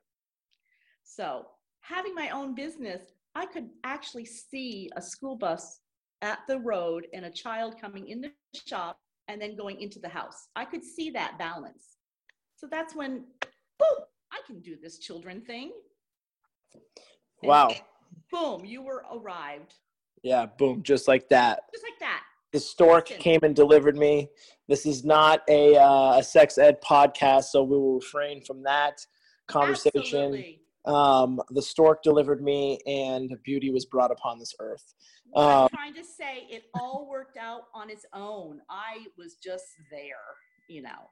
So 1.03 1.47
having 1.81 2.15
my 2.15 2.31
own 2.31 2.55
business, 2.55 3.03
I 3.35 3.47
could 3.47 3.69
actually 3.83 4.27
see 4.27 4.91
a 4.97 5.03
school 5.03 5.37
bus 5.37 5.81
at 6.23 6.41
the 6.49 6.59
road 6.59 7.07
and 7.13 7.25
a 7.25 7.31
child 7.31 7.81
coming 7.81 8.09
in 8.09 8.21
the 8.21 8.31
shop 8.67 8.99
and 9.29 9.41
then 9.41 9.57
going 9.57 9.81
into 9.81 9.99
the 9.99 10.09
house. 10.09 10.49
I 10.57 10.65
could 10.65 10.85
see 10.85 11.11
that 11.11 11.39
balance. 11.39 11.97
So 12.57 12.67
that's 12.71 12.95
when, 12.95 13.25
boom, 13.79 14.05
I 14.33 14.41
can 14.47 14.61
do 14.61 14.77
this 14.81 14.99
children 14.99 15.41
thing. 15.41 15.73
And 17.43 17.49
Wow. 17.49 17.75
Boom, 18.31 18.65
you 18.65 18.83
were 18.83 19.05
arrived. 19.13 19.75
Yeah, 20.23 20.47
boom, 20.47 20.83
just 20.83 21.09
like 21.09 21.29
that. 21.29 21.61
Just 21.73 21.85
like 21.85 21.99
that. 22.01 22.23
The 22.53 22.61
stork 22.61 23.09
Listen. 23.09 23.23
came 23.23 23.41
and 23.43 23.55
delivered 23.55 23.97
me. 23.97 24.29
This 24.69 24.87
is 24.87 25.05
not 25.05 25.43
a, 25.49 25.77
uh, 25.77 26.19
a 26.19 26.23
sex 26.23 26.57
ed 26.57 26.81
podcast, 26.83 27.45
so 27.45 27.63
we 27.63 27.77
will 27.77 27.97
refrain 27.97 28.43
from 28.43 28.63
that 28.63 29.05
conversation. 29.49 29.93
Absolutely. 29.97 30.64
Um, 30.87 31.41
the 31.51 31.63
stork 31.63 32.03
delivered 32.03 32.43
me, 32.43 32.79
and 32.87 33.31
beauty 33.43 33.71
was 33.71 33.87
brought 33.87 34.11
upon 34.11 34.39
this 34.39 34.55
earth. 34.61 34.95
What 35.31 35.43
I'm 35.43 35.63
Um, 35.63 35.69
trying 35.69 35.95
to 35.95 36.05
say, 36.05 36.47
it 36.51 36.65
all 36.75 37.09
worked 37.09 37.37
out 37.37 37.69
on 37.75 37.91
its 37.91 38.05
own. 38.13 38.61
I 38.69 39.07
was 39.17 39.37
just 39.37 39.65
there, 39.91 40.17
you 40.69 40.83
know. 40.83 41.11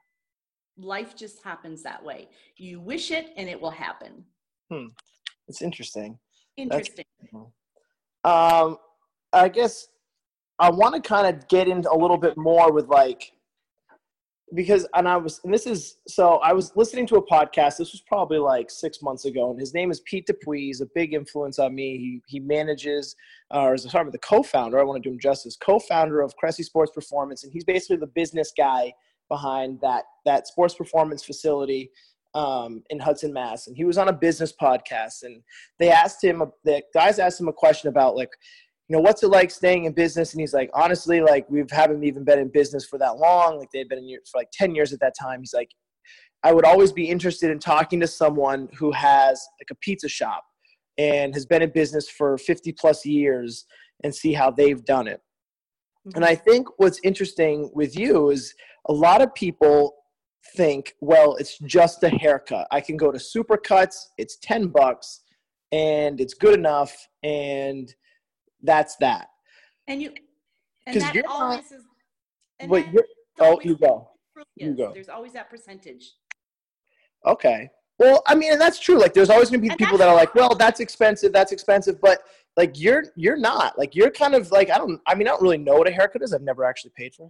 Life 0.77 1.15
just 1.15 1.43
happens 1.43 1.83
that 1.83 2.03
way. 2.03 2.29
You 2.57 2.79
wish 2.79 3.11
it 3.11 3.31
and 3.37 3.49
it 3.49 3.59
will 3.59 3.71
happen. 3.71 4.25
Hmm 4.71 4.87
it's 5.47 5.61
interesting. 5.61 6.17
Interesting. 6.57 7.05
Um, 8.23 8.77
I 9.33 9.49
guess 9.49 9.87
I 10.59 10.69
want 10.69 10.95
to 10.95 11.01
kind 11.01 11.27
of 11.35 11.47
get 11.47 11.67
into 11.67 11.91
a 11.91 11.97
little 11.97 12.17
bit 12.17 12.37
more 12.37 12.71
with 12.71 12.87
like 12.87 13.33
because 14.53 14.87
and 14.93 15.07
I 15.07 15.17
was 15.17 15.41
and 15.43 15.53
this 15.53 15.65
is 15.65 15.97
so 16.07 16.35
I 16.37 16.53
was 16.53 16.75
listening 16.75 17.07
to 17.07 17.15
a 17.15 17.25
podcast. 17.25 17.77
This 17.77 17.91
was 17.91 18.01
probably 18.07 18.37
like 18.37 18.69
six 18.69 19.01
months 19.01 19.25
ago, 19.25 19.51
and 19.51 19.59
his 19.59 19.73
name 19.73 19.91
is 19.91 20.01
Pete 20.01 20.27
Dupuis. 20.27 20.59
He's 20.59 20.81
a 20.81 20.87
big 20.93 21.13
influence 21.13 21.59
on 21.59 21.73
me. 21.73 21.97
He 21.97 22.21
he 22.27 22.39
manages 22.39 23.15
uh, 23.53 23.61
or 23.61 23.73
is 23.73 23.83
sorry, 23.83 24.09
the 24.11 24.17
co-founder. 24.19 24.79
I 24.79 24.83
want 24.83 25.01
to 25.01 25.07
do 25.09 25.13
him 25.13 25.19
justice. 25.19 25.55
Co-founder 25.55 26.21
of 26.21 26.35
Cressy 26.35 26.63
Sports 26.63 26.91
Performance, 26.93 27.43
and 27.43 27.53
he's 27.53 27.63
basically 27.63 27.97
the 27.97 28.07
business 28.07 28.51
guy 28.55 28.93
behind 29.29 29.79
that 29.81 30.03
that 30.25 30.47
sports 30.47 30.75
performance 30.75 31.23
facility 31.23 31.91
um, 32.35 32.83
in 32.89 32.99
Hudson, 32.99 33.31
Mass. 33.31 33.67
And 33.67 33.75
he 33.77 33.85
was 33.85 33.97
on 33.97 34.07
a 34.07 34.13
business 34.13 34.53
podcast, 34.59 35.23
and 35.23 35.41
they 35.79 35.89
asked 35.89 36.23
him. 36.23 36.43
The 36.63 36.83
guys 36.93 37.19
asked 37.19 37.39
him 37.39 37.47
a 37.47 37.53
question 37.53 37.89
about 37.89 38.15
like 38.15 38.31
you 38.89 38.95
know, 38.95 39.01
what's 39.01 39.23
it 39.23 39.29
like 39.29 39.49
staying 39.49 39.85
in 39.85 39.93
business? 39.93 40.33
And 40.33 40.41
he's 40.41 40.53
like, 40.53 40.69
honestly, 40.73 41.21
like 41.21 41.49
we 41.49 41.63
haven't 41.71 42.03
even 42.03 42.23
been 42.23 42.39
in 42.39 42.49
business 42.49 42.85
for 42.85 42.99
that 42.99 43.17
long. 43.17 43.57
Like 43.57 43.69
they'd 43.71 43.87
been 43.87 43.99
in 43.99 44.09
years 44.09 44.29
for 44.31 44.39
like 44.39 44.49
10 44.51 44.75
years 44.75 44.91
at 44.91 44.99
that 44.99 45.13
time. 45.19 45.39
He's 45.39 45.53
like, 45.53 45.69
I 46.43 46.51
would 46.51 46.65
always 46.65 46.91
be 46.91 47.09
interested 47.09 47.49
in 47.49 47.59
talking 47.59 47.99
to 48.01 48.07
someone 48.07 48.67
who 48.77 48.91
has 48.91 49.41
like 49.61 49.71
a 49.71 49.75
pizza 49.75 50.09
shop 50.09 50.43
and 50.97 51.33
has 51.33 51.45
been 51.45 51.61
in 51.61 51.71
business 51.71 52.09
for 52.09 52.37
50 52.37 52.73
plus 52.73 53.05
years 53.05 53.65
and 54.03 54.13
see 54.13 54.33
how 54.33 54.51
they've 54.51 54.83
done 54.83 55.07
it. 55.07 55.21
Mm-hmm. 56.05 56.17
And 56.17 56.25
I 56.25 56.35
think 56.35 56.67
what's 56.77 56.99
interesting 57.03 57.71
with 57.73 57.97
you 57.97 58.29
is 58.29 58.53
a 58.89 58.93
lot 58.93 59.21
of 59.21 59.33
people 59.33 59.95
think, 60.57 60.93
well, 60.99 61.35
it's 61.37 61.57
just 61.59 62.03
a 62.03 62.09
haircut. 62.09 62.67
I 62.71 62.81
can 62.81 62.97
go 62.97 63.11
to 63.11 63.17
Supercuts, 63.17 63.95
it's 64.17 64.37
10 64.41 64.67
bucks, 64.67 65.21
and 65.71 66.19
it's 66.19 66.33
good 66.33 66.59
enough. 66.59 66.93
And 67.23 67.93
that's 68.63 68.95
that. 68.97 69.27
And 69.87 70.01
you, 70.01 70.13
and 70.87 70.99
that 71.01 71.13
you're 71.13 71.23
not- 71.23 71.59
is. 71.59 71.73
and 72.59 72.71
Wait, 72.71 72.87
you're, 72.91 73.03
oh, 73.39 73.45
always 73.45 73.65
you 73.65 73.77
go. 73.77 74.09
you 74.55 74.73
go. 74.73 74.91
There's 74.93 75.09
always 75.09 75.33
that 75.33 75.49
percentage. 75.49 76.13
Okay. 77.25 77.69
Well, 77.99 78.23
I 78.27 78.35
mean, 78.35 78.51
and 78.51 78.59
that's 78.59 78.79
true. 78.79 78.99
Like, 78.99 79.13
there's 79.13 79.29
always 79.29 79.49
gonna 79.49 79.61
be 79.61 79.69
And 79.69 79.77
people 79.77 79.97
that 79.99 80.07
are 80.09 80.15
like, 80.15 80.33
"Well, 80.33 80.55
that's 80.55 80.79
expensive. 80.79 81.31
That's 81.31 81.51
expensive," 81.51 82.01
but 82.01 82.21
like, 82.57 82.79
you're 82.79 83.05
you're 83.15 83.37
not. 83.37 83.77
Like, 83.77 83.95
you're 83.95 84.09
kind 84.09 84.33
of 84.33 84.51
like, 84.51 84.69
I 84.71 84.77
don't. 84.77 84.99
I 85.07 85.13
mean, 85.15 85.27
I 85.27 85.31
don't 85.31 85.41
really 85.41 85.59
know 85.59 85.75
what 85.75 85.87
a 85.87 85.91
haircut 85.91 86.23
is. 86.23 86.33
I've 86.33 86.41
never 86.41 86.65
actually 86.65 86.91
paid 86.97 87.13
for 87.13 87.29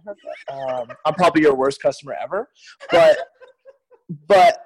haircut. 0.54 0.80
Um, 0.90 0.96
I'm 1.04 1.14
probably 1.14 1.42
your 1.42 1.54
worst 1.54 1.82
customer 1.82 2.16
ever, 2.20 2.48
but 2.90 3.18
but 4.26 4.58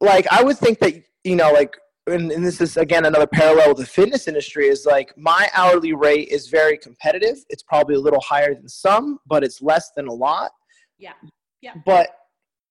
like, 0.00 0.26
I 0.30 0.42
would 0.42 0.58
think 0.58 0.78
that 0.80 0.94
you 1.24 1.36
know, 1.36 1.52
like, 1.52 1.74
and, 2.06 2.32
and 2.32 2.44
this 2.44 2.60
is 2.60 2.76
again 2.76 3.04
another 3.04 3.26
parallel 3.26 3.68
with 3.68 3.78
the 3.78 3.86
fitness 3.86 4.26
industry 4.26 4.66
is 4.66 4.86
like 4.86 5.12
my 5.16 5.48
hourly 5.54 5.92
rate 5.92 6.28
is 6.28 6.48
very 6.48 6.76
competitive. 6.76 7.36
It's 7.48 7.62
probably 7.62 7.94
a 7.94 8.00
little 8.00 8.20
higher 8.20 8.54
than 8.54 8.68
some, 8.68 9.18
but 9.26 9.44
it's 9.44 9.62
less 9.62 9.92
than 9.96 10.08
a 10.08 10.12
lot. 10.12 10.50
Yeah. 10.98 11.12
Yeah. 11.60 11.74
but 11.86 12.08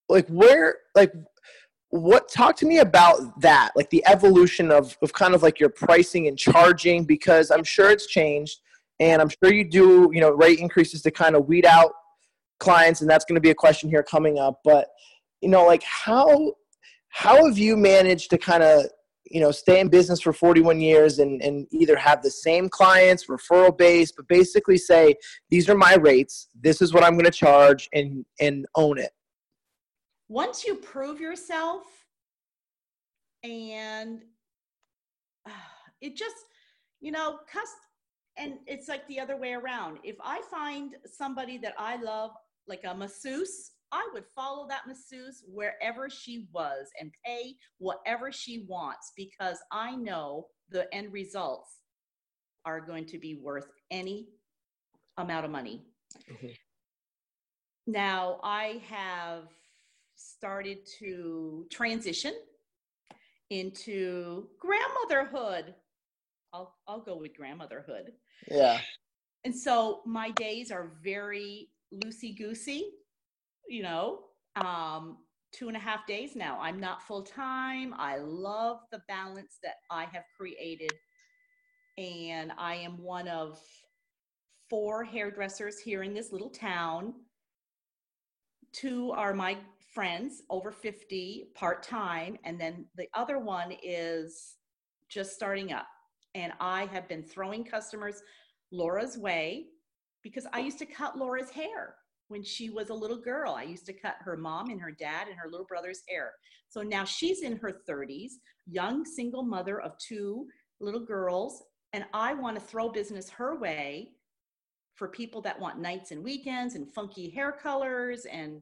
like 0.09 0.27
where 0.27 0.75
like 0.95 1.13
what 1.89 2.29
talk 2.29 2.55
to 2.57 2.65
me 2.65 2.79
about 2.79 3.39
that 3.41 3.71
like 3.75 3.89
the 3.89 4.03
evolution 4.05 4.69
of 4.71 4.97
of 5.01 5.13
kind 5.13 5.33
of 5.33 5.43
like 5.43 5.59
your 5.59 5.69
pricing 5.69 6.27
and 6.27 6.37
charging 6.37 7.03
because 7.05 7.51
i'm 7.51 7.63
sure 7.63 7.89
it's 7.89 8.07
changed 8.07 8.59
and 8.99 9.21
i'm 9.21 9.29
sure 9.29 9.53
you 9.53 9.63
do 9.63 10.09
you 10.13 10.19
know 10.21 10.31
rate 10.31 10.59
increases 10.59 11.01
to 11.01 11.11
kind 11.11 11.35
of 11.35 11.47
weed 11.47 11.65
out 11.65 11.91
clients 12.59 13.01
and 13.01 13.09
that's 13.09 13.25
going 13.25 13.35
to 13.35 13.41
be 13.41 13.49
a 13.49 13.55
question 13.55 13.89
here 13.89 14.03
coming 14.03 14.37
up 14.37 14.59
but 14.63 14.87
you 15.41 15.49
know 15.49 15.65
like 15.65 15.83
how 15.83 16.53
how 17.09 17.45
have 17.45 17.57
you 17.57 17.75
managed 17.75 18.29
to 18.29 18.37
kind 18.37 18.63
of 18.63 18.85
you 19.31 19.39
know 19.39 19.51
stay 19.51 19.79
in 19.79 19.87
business 19.87 20.21
for 20.21 20.33
41 20.33 20.79
years 20.79 21.19
and 21.19 21.41
and 21.41 21.67
either 21.71 21.95
have 21.95 22.21
the 22.21 22.29
same 22.29 22.69
clients 22.69 23.27
referral 23.27 23.75
base 23.75 24.11
but 24.11 24.27
basically 24.27 24.77
say 24.77 25.15
these 25.49 25.69
are 25.69 25.77
my 25.77 25.95
rates. 25.95 26.47
This 26.59 26.81
is 26.81 26.93
what 26.93 27.03
i'm 27.03 27.13
going 27.13 27.25
to 27.25 27.31
charge 27.31 27.89
and 27.93 28.25
and 28.39 28.65
own 28.75 28.97
it. 28.97 29.11
Once 30.29 30.65
you 30.65 30.75
prove 30.75 31.19
yourself 31.19 31.83
and 33.43 34.23
uh, 35.45 35.51
it 36.01 36.15
just 36.15 36.35
you 36.99 37.11
know 37.11 37.39
cus 37.51 37.69
and 38.37 38.53
it's 38.65 38.87
like 38.87 39.05
the 39.07 39.19
other 39.19 39.37
way 39.37 39.53
around. 39.53 39.99
If 40.03 40.17
i 40.23 40.41
find 40.49 40.95
somebody 41.05 41.57
that 41.59 41.73
i 41.77 41.95
love 41.95 42.31
like 42.67 42.81
a 42.85 42.93
masseuse 42.93 43.71
I 43.91 44.07
would 44.13 44.25
follow 44.35 44.67
that 44.67 44.87
masseuse 44.87 45.43
wherever 45.47 46.09
she 46.09 46.47
was 46.53 46.87
and 46.99 47.11
pay 47.25 47.55
whatever 47.77 48.31
she 48.31 48.65
wants 48.67 49.11
because 49.15 49.57
I 49.71 49.95
know 49.95 50.47
the 50.69 50.93
end 50.93 51.11
results 51.11 51.81
are 52.65 52.79
going 52.79 53.05
to 53.07 53.17
be 53.17 53.35
worth 53.35 53.69
any 53.89 54.29
amount 55.17 55.45
of 55.45 55.51
money. 55.51 55.85
Mhm. 56.29 56.55
Now, 57.87 58.39
I 58.43 58.81
have 58.87 59.49
started 60.15 60.85
to 60.99 61.67
transition 61.71 62.33
into 63.49 64.49
grandmotherhood. 64.59 65.75
I'll, 66.53 66.77
I'll 66.87 67.01
go 67.01 67.17
with 67.17 67.35
grandmotherhood. 67.35 68.13
Yeah. 68.49 68.79
And 69.43 69.55
so 69.55 70.01
my 70.05 70.31
days 70.31 70.71
are 70.71 70.91
very 71.03 71.69
loosey 71.93 72.37
goosey, 72.37 72.91
you 73.67 73.83
know, 73.83 74.19
um, 74.55 75.17
two 75.51 75.67
and 75.67 75.77
a 75.77 75.79
half 75.79 76.05
days 76.07 76.35
now. 76.35 76.57
I'm 76.61 76.79
not 76.79 77.03
full 77.03 77.23
time. 77.23 77.93
I 77.97 78.17
love 78.17 78.79
the 78.91 79.01
balance 79.07 79.57
that 79.63 79.75
I 79.89 80.05
have 80.05 80.23
created. 80.37 80.91
And 81.97 82.51
I 82.57 82.75
am 82.75 82.97
one 82.97 83.27
of 83.27 83.59
four 84.69 85.03
hairdressers 85.03 85.79
here 85.79 86.03
in 86.03 86.13
this 86.13 86.31
little 86.31 86.49
town. 86.49 87.13
Two 88.71 89.11
are 89.11 89.33
my 89.33 89.57
friends 89.93 90.43
over 90.49 90.71
50 90.71 91.49
part 91.55 91.83
time. 91.83 92.37
And 92.45 92.59
then 92.59 92.85
the 92.95 93.07
other 93.13 93.37
one 93.37 93.73
is 93.83 94.55
just 95.09 95.33
starting 95.33 95.73
up. 95.73 95.87
And 96.33 96.53
I 96.61 96.85
have 96.85 97.09
been 97.09 97.23
throwing 97.23 97.65
customers 97.65 98.23
Laura's 98.71 99.17
way 99.17 99.65
because 100.23 100.47
I 100.53 100.59
used 100.59 100.79
to 100.79 100.85
cut 100.85 101.17
Laura's 101.17 101.49
hair 101.49 101.95
when 102.31 102.43
she 102.43 102.69
was 102.69 102.89
a 102.89 102.93
little 102.93 103.19
girl. 103.19 103.53
I 103.53 103.63
used 103.63 103.85
to 103.87 103.93
cut 103.93 104.15
her 104.21 104.37
mom 104.37 104.69
and 104.69 104.81
her 104.81 104.91
dad 104.91 105.27
and 105.27 105.37
her 105.37 105.49
little 105.49 105.65
brother's 105.65 106.01
hair. 106.07 106.31
So 106.69 106.81
now 106.81 107.03
she's 107.03 107.41
in 107.41 107.57
her 107.57 107.81
30s, 107.87 108.31
young 108.65 109.03
single 109.05 109.43
mother 109.43 109.81
of 109.81 109.97
two 109.97 110.47
little 110.79 111.05
girls, 111.05 111.61
and 111.91 112.05
I 112.13 112.33
want 112.33 112.57
to 112.57 112.65
throw 112.65 112.89
business 112.89 113.29
her 113.29 113.59
way 113.59 114.13
for 114.95 115.09
people 115.09 115.41
that 115.41 115.59
want 115.59 115.79
nights 115.79 116.11
and 116.11 116.23
weekends 116.23 116.75
and 116.75 116.93
funky 116.93 117.29
hair 117.29 117.51
colors 117.51 118.25
and 118.31 118.61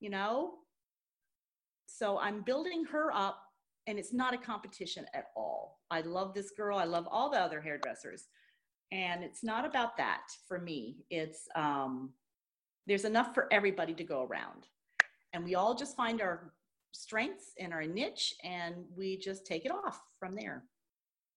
you 0.00 0.10
know 0.10 0.54
so 1.86 2.18
I'm 2.18 2.42
building 2.42 2.84
her 2.84 3.10
up 3.12 3.42
and 3.86 3.98
it's 3.98 4.12
not 4.12 4.34
a 4.34 4.38
competition 4.38 5.06
at 5.14 5.28
all. 5.34 5.78
I 5.90 6.02
love 6.02 6.34
this 6.34 6.50
girl. 6.50 6.76
I 6.76 6.84
love 6.84 7.08
all 7.10 7.30
the 7.30 7.40
other 7.40 7.62
hairdressers 7.62 8.26
and 8.92 9.24
it's 9.24 9.42
not 9.42 9.64
about 9.64 9.96
that 9.96 10.22
for 10.46 10.58
me 10.58 10.96
it's 11.10 11.48
um, 11.54 12.10
there's 12.88 13.04
enough 13.04 13.34
for 13.34 13.46
everybody 13.52 13.92
to 13.92 14.02
go 14.02 14.24
around 14.24 14.66
and 15.34 15.44
we 15.44 15.54
all 15.54 15.74
just 15.74 15.94
find 15.94 16.20
our 16.22 16.54
strengths 16.92 17.52
and 17.60 17.72
our 17.72 17.84
niche 17.84 18.34
and 18.42 18.74
we 18.96 19.16
just 19.18 19.44
take 19.44 19.66
it 19.66 19.70
off 19.70 20.00
from 20.18 20.34
there 20.34 20.64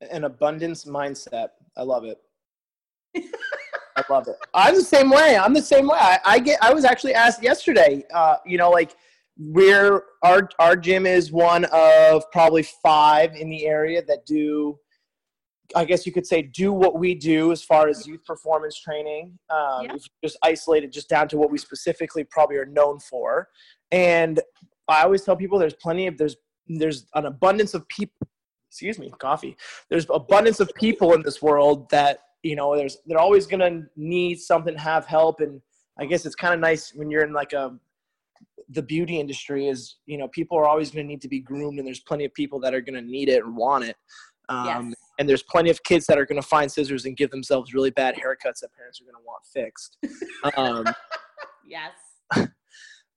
An 0.10 0.24
abundance 0.24 0.86
mindset. 0.86 1.50
I 1.78 1.84
love 1.84 2.06
it. 2.06 2.20
I 3.98 4.04
love 4.10 4.28
it. 4.30 4.38
I'm 4.54 4.76
the 4.76 4.82
same 4.82 5.10
way. 5.10 5.38
I'm 5.38 5.54
the 5.54 5.62
same 5.62 5.88
way. 5.88 5.98
I, 6.00 6.20
I 6.26 6.40
get. 6.40 6.58
I 6.64 6.74
was 6.74 6.86
actually 6.86 7.14
asked 7.14 7.44
yesterday. 7.44 8.04
Uh, 8.14 8.38
you 8.46 8.58
know, 8.58 8.70
like 8.72 8.96
we're 9.38 10.04
our 10.24 10.50
our 10.60 10.76
gym 10.76 11.06
is 11.06 11.32
one 11.32 11.66
of 11.66 12.24
probably 12.32 12.64
five 12.64 13.36
in 13.36 13.50
the 13.50 13.68
area 13.68 14.02
that 14.06 14.26
do. 14.26 14.80
I 15.76 15.86
guess 15.86 16.06
you 16.06 16.12
could 16.12 16.28
say 16.28 16.42
do 16.42 16.74
what 16.74 16.98
we 16.98 17.16
do 17.16 17.52
as 17.52 17.64
far 17.64 17.88
as 17.88 18.08
youth 18.08 18.24
performance 18.26 18.80
training. 18.80 19.38
Um, 19.50 19.86
Yeah. 19.86 19.96
Just 20.24 20.38
isolated 20.44 20.92
just 20.92 21.10
down 21.10 21.28
to 21.30 21.38
what 21.38 21.52
we 21.52 21.58
specifically 21.58 22.24
probably 22.24 22.58
are 22.58 22.66
known 22.66 23.00
for, 23.00 23.50
and 23.92 24.40
I 24.88 25.04
always 25.04 25.24
tell 25.24 25.36
people 25.36 25.60
there's 25.60 25.74
plenty 25.74 26.08
of 26.08 26.18
there's 26.18 26.36
there's 26.68 27.06
an 27.16 27.26
abundance 27.26 27.74
of 27.74 27.88
people. 27.88 28.28
Excuse 28.70 29.00
me, 29.00 29.12
coffee. 29.20 29.58
There's 29.90 30.06
abundance 30.10 30.62
of 30.62 30.72
people 30.76 31.14
in 31.14 31.22
this 31.24 31.42
world 31.42 31.90
that 31.90 32.20
you 32.44 32.56
know 32.56 32.76
there's 32.76 32.98
they're 33.06 33.20
always 33.20 33.46
gonna 33.46 33.84
need 33.96 34.40
something, 34.40 34.76
have 34.78 35.06
help, 35.06 35.42
and 35.42 35.62
I 36.00 36.06
guess 36.06 36.26
it's 36.26 36.36
kind 36.36 36.54
of 36.54 36.60
nice 36.60 36.94
when 36.94 37.10
you're 37.10 37.24
in 37.24 37.34
like 37.34 37.54
a 37.54 37.78
the 38.70 38.82
beauty 38.82 39.20
industry 39.20 39.68
is 39.68 39.98
you 40.06 40.18
know 40.18 40.28
people 40.30 40.58
are 40.58 40.66
always 40.66 40.92
going 40.92 41.06
to 41.06 41.08
need 41.08 41.22
to 41.22 41.28
be 41.28 41.40
groomed 41.40 41.78
and 41.78 41.86
there's 41.86 42.00
plenty 42.00 42.24
of 42.24 42.34
people 42.34 42.60
that 42.60 42.74
are 42.74 42.80
going 42.80 42.94
to 42.94 43.02
need 43.02 43.28
it 43.28 43.44
and 43.44 43.56
want 43.56 43.84
it 43.84 43.98
um, 44.50 44.66
yes 44.66 44.96
and 45.22 45.30
there's 45.30 45.44
plenty 45.44 45.70
of 45.70 45.84
kids 45.84 46.08
that 46.08 46.18
are 46.18 46.26
going 46.26 46.42
to 46.42 46.48
find 46.48 46.72
scissors 46.72 47.06
and 47.06 47.16
give 47.16 47.30
themselves 47.30 47.76
really 47.76 47.92
bad 47.92 48.16
haircuts 48.16 48.62
that 48.62 48.74
parents 48.76 49.00
are 49.00 49.04
going 49.04 49.14
to 49.14 49.22
want 49.24 49.46
fixed. 49.46 50.00
Um, 50.58 50.84
yes. 51.68 51.92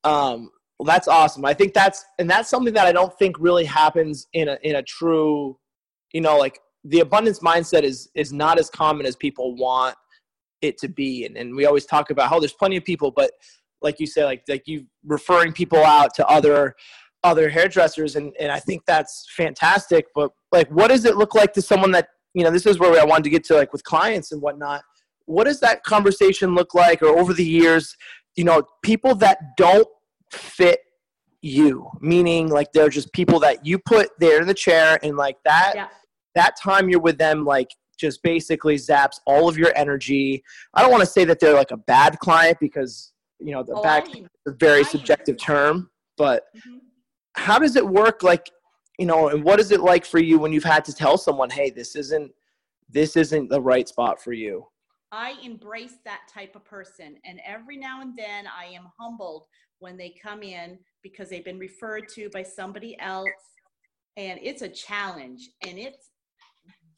um, 0.04 0.50
well, 0.78 0.84
that's 0.84 1.08
awesome. 1.08 1.46
I 1.46 1.54
think 1.54 1.72
that's 1.72 2.04
and 2.18 2.28
that's 2.28 2.50
something 2.50 2.74
that 2.74 2.86
i 2.86 2.92
don't 2.92 3.16
think 3.18 3.36
really 3.38 3.64
happens 3.64 4.26
in 4.34 4.48
a 4.48 4.58
in 4.62 4.76
a 4.76 4.82
true 4.82 5.56
you 6.12 6.20
know 6.20 6.36
like 6.36 6.60
the 6.84 7.00
abundance 7.00 7.38
mindset 7.38 7.84
is 7.84 8.10
is 8.14 8.34
not 8.34 8.58
as 8.58 8.68
common 8.68 9.06
as 9.06 9.16
people 9.16 9.56
want 9.56 9.96
it 10.60 10.76
to 10.78 10.88
be. 10.88 11.24
And, 11.24 11.38
and 11.38 11.56
we 11.56 11.64
always 11.64 11.86
talk 11.86 12.10
about 12.10 12.28
how 12.28 12.38
there's 12.38 12.52
plenty 12.52 12.76
of 12.76 12.84
people 12.84 13.10
but 13.10 13.30
like 13.80 13.98
you 13.98 14.06
say 14.06 14.24
like 14.26 14.42
like 14.46 14.64
you 14.66 14.84
referring 15.06 15.52
people 15.52 15.82
out 15.82 16.12
to 16.16 16.26
other 16.26 16.74
other 17.24 17.48
hairdressers 17.48 18.16
and 18.16 18.32
and 18.38 18.52
i 18.52 18.60
think 18.60 18.82
that's 18.86 19.26
fantastic 19.36 20.06
but 20.14 20.30
like 20.52 20.68
what 20.68 20.88
does 20.88 21.04
it 21.04 21.16
look 21.16 21.34
like 21.34 21.52
to 21.52 21.62
someone 21.62 21.90
that 21.90 22.08
you 22.34 22.44
know 22.44 22.50
this 22.50 22.66
is 22.66 22.78
where 22.78 23.00
i 23.00 23.04
wanted 23.04 23.24
to 23.24 23.30
get 23.30 23.42
to 23.42 23.54
like 23.54 23.72
with 23.72 23.82
clients 23.84 24.30
and 24.32 24.40
whatnot. 24.40 24.82
What 25.26 25.44
does 25.44 25.58
that 25.60 25.82
conversation 25.84 26.54
look 26.54 26.74
like 26.74 27.00
or 27.00 27.18
over 27.18 27.32
the 27.32 27.44
years 27.44 27.96
you 28.36 28.44
know 28.44 28.62
people 28.82 29.14
that 29.16 29.38
don't 29.56 29.88
fit 30.30 30.80
you 31.40 31.88
meaning 32.00 32.48
like 32.48 32.72
they're 32.72 32.90
just 32.90 33.12
people 33.12 33.38
that 33.40 33.64
you 33.64 33.78
put 33.78 34.10
there 34.18 34.40
in 34.40 34.46
the 34.46 34.54
chair 34.54 34.98
and 35.02 35.16
like 35.16 35.36
that 35.44 35.72
yeah. 35.74 35.88
that 36.34 36.56
time 36.62 36.90
you're 36.90 37.00
with 37.00 37.16
them 37.16 37.44
like 37.44 37.70
just 37.98 38.22
basically 38.22 38.76
zaps 38.76 39.20
all 39.24 39.48
of 39.48 39.56
your 39.56 39.72
energy. 39.76 40.42
I 40.74 40.82
don't 40.82 40.90
want 40.90 41.02
to 41.02 41.10
say 41.10 41.24
that 41.26 41.38
they're 41.40 41.54
like 41.54 41.70
a 41.70 41.76
bad 41.76 42.18
client 42.18 42.58
because 42.60 43.12
you 43.38 43.52
know 43.52 43.62
the 43.62 43.74
Oh, 43.74 43.82
bad 43.82 44.04
I 44.08 44.12
mean, 44.12 44.24
is 44.24 44.52
a 44.52 44.56
very 44.56 44.80
I 44.80 44.82
subjective 44.82 45.38
term 45.38 45.90
but 46.16 46.44
mhm. 46.56 46.80
How 47.36 47.58
does 47.58 47.76
it 47.76 47.86
work 47.86 48.22
like 48.22 48.50
you 48.98 49.06
know 49.06 49.28
and 49.28 49.42
what 49.42 49.60
is 49.60 49.70
it 49.70 49.80
like 49.80 50.04
for 50.04 50.18
you 50.18 50.38
when 50.38 50.52
you've 50.52 50.64
had 50.64 50.84
to 50.84 50.92
tell 50.92 51.18
someone 51.18 51.50
hey 51.50 51.70
this 51.70 51.96
isn't 51.96 52.32
this 52.88 53.16
isn't 53.16 53.48
the 53.48 53.60
right 53.60 53.88
spot 53.88 54.22
for 54.22 54.32
you 54.32 54.66
I 55.14 55.36
embrace 55.44 55.98
that 56.04 56.22
type 56.28 56.56
of 56.56 56.64
person. 56.64 57.16
And 57.24 57.40
every 57.46 57.76
now 57.76 58.00
and 58.00 58.18
then 58.18 58.46
I 58.48 58.64
am 58.64 58.88
humbled 58.98 59.46
when 59.78 59.96
they 59.96 60.12
come 60.20 60.42
in 60.42 60.76
because 61.04 61.28
they've 61.28 61.44
been 61.44 61.58
referred 61.58 62.08
to 62.14 62.28
by 62.30 62.42
somebody 62.42 62.98
else. 62.98 63.28
And 64.16 64.40
it's 64.42 64.62
a 64.62 64.68
challenge. 64.68 65.50
And 65.64 65.78
it's 65.78 66.10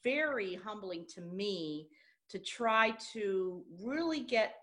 very 0.03 0.55
humbling 0.55 1.05
to 1.17 1.21
me 1.21 1.89
to 2.31 2.39
try 2.39 2.95
to 3.13 3.63
really 3.85 4.21
get 4.21 4.55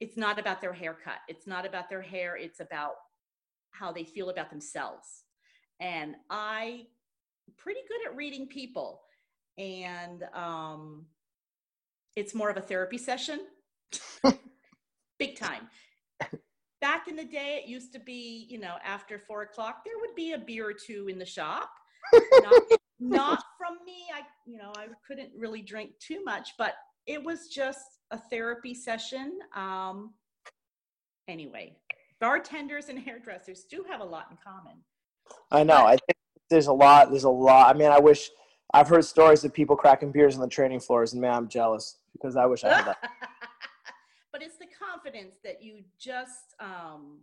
it's 0.00 0.16
not 0.16 0.38
about 0.38 0.62
their 0.62 0.72
haircut, 0.72 1.18
it's 1.28 1.46
not 1.46 1.66
about 1.66 1.90
their 1.90 2.00
hair, 2.00 2.34
it's 2.34 2.60
about 2.60 2.94
how 3.70 3.92
they 3.92 4.04
feel 4.04 4.30
about 4.30 4.50
themselves. 4.50 5.24
And 5.80 6.14
I 6.28 6.86
pretty 7.56 7.80
good 7.88 8.10
at 8.10 8.16
reading 8.16 8.46
people. 8.46 9.02
And 9.58 10.24
um 10.34 11.06
it's 12.16 12.34
more 12.34 12.50
of 12.50 12.56
a 12.56 12.60
therapy 12.60 12.98
session. 12.98 13.40
Big 15.18 15.36
time. 15.36 15.68
Back 16.80 17.08
in 17.08 17.16
the 17.16 17.24
day, 17.24 17.60
it 17.62 17.68
used 17.68 17.92
to 17.92 18.00
be, 18.00 18.46
you 18.48 18.58
know, 18.58 18.76
after 18.84 19.18
four 19.18 19.42
o'clock, 19.42 19.84
there 19.84 19.98
would 20.00 20.14
be 20.16 20.32
a 20.32 20.38
beer 20.38 20.68
or 20.68 20.72
two 20.72 21.08
in 21.08 21.18
the 21.18 21.26
shop. 21.26 21.70
Not, 22.12 22.62
not 23.00 23.44
from 23.58 23.76
me. 23.84 24.06
I, 24.14 24.22
you 24.46 24.58
know, 24.58 24.72
I 24.76 24.86
couldn't 25.06 25.30
really 25.36 25.62
drink 25.62 25.92
too 26.00 26.24
much, 26.24 26.54
but 26.58 26.74
it 27.06 27.22
was 27.22 27.48
just 27.48 27.98
a 28.10 28.18
therapy 28.18 28.74
session. 28.74 29.38
Um, 29.54 30.14
anyway, 31.28 31.76
bartenders 32.20 32.88
and 32.88 32.98
hairdressers 32.98 33.64
do 33.64 33.84
have 33.88 34.00
a 34.00 34.04
lot 34.04 34.26
in 34.30 34.36
common. 34.44 34.76
i 35.50 35.62
know. 35.62 35.86
I 35.86 35.96
think 35.96 36.16
there's 36.50 36.66
a 36.66 36.72
lot 36.72 37.10
there's 37.10 37.24
a 37.24 37.30
lot. 37.30 37.74
I 37.74 37.78
mean 37.78 37.90
i 37.90 37.98
wish 37.98 38.30
i've 38.74 38.88
heard 38.88 39.04
stories 39.04 39.44
of 39.44 39.52
people 39.52 39.76
cracking 39.76 40.12
beers 40.12 40.34
on 40.34 40.40
the 40.40 40.48
training 40.48 40.80
floors 40.80 41.12
and 41.12 41.20
man 41.20 41.34
i'm 41.34 41.48
jealous 41.48 41.98
because 42.12 42.36
i 42.36 42.46
wish 42.46 42.64
i 42.64 42.74
had 42.74 42.86
that. 42.86 42.98
But 44.32 44.42
it's 44.42 44.58
the 44.58 44.66
confidence 44.66 45.34
that 45.42 45.60
you 45.60 45.82
just 45.98 46.54
um, 46.60 47.18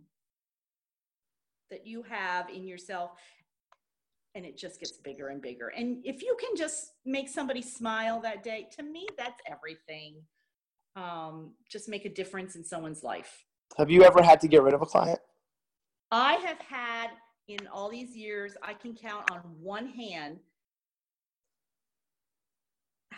that 1.70 1.86
you 1.86 2.02
have 2.02 2.50
in 2.50 2.66
yourself 2.66 3.12
and 4.34 4.44
it 4.44 4.58
just 4.58 4.78
gets 4.78 4.98
bigger 4.98 5.28
and 5.28 5.40
bigger. 5.40 5.68
And 5.68 6.04
if 6.04 6.22
you 6.22 6.36
can 6.38 6.54
just 6.54 6.92
make 7.06 7.28
somebody 7.28 7.62
smile 7.62 8.20
that 8.20 8.44
day 8.44 8.68
to 8.76 8.82
me 8.82 9.06
that's 9.16 9.40
everything. 9.50 10.16
Um, 10.96 11.54
just 11.70 11.88
make 11.88 12.04
a 12.04 12.08
difference 12.08 12.56
in 12.56 12.64
someone's 12.64 13.02
life 13.02 13.44
have 13.76 13.90
you 13.90 14.02
ever 14.02 14.22
had 14.22 14.40
to 14.40 14.48
get 14.48 14.62
rid 14.62 14.74
of 14.74 14.82
a 14.82 14.86
client 14.86 15.18
i 16.10 16.34
have 16.34 16.58
had 16.58 17.10
in 17.48 17.58
all 17.72 17.90
these 17.90 18.16
years 18.16 18.56
i 18.62 18.72
can 18.72 18.94
count 18.94 19.30
on 19.30 19.40
one 19.60 19.88
hand 19.88 20.38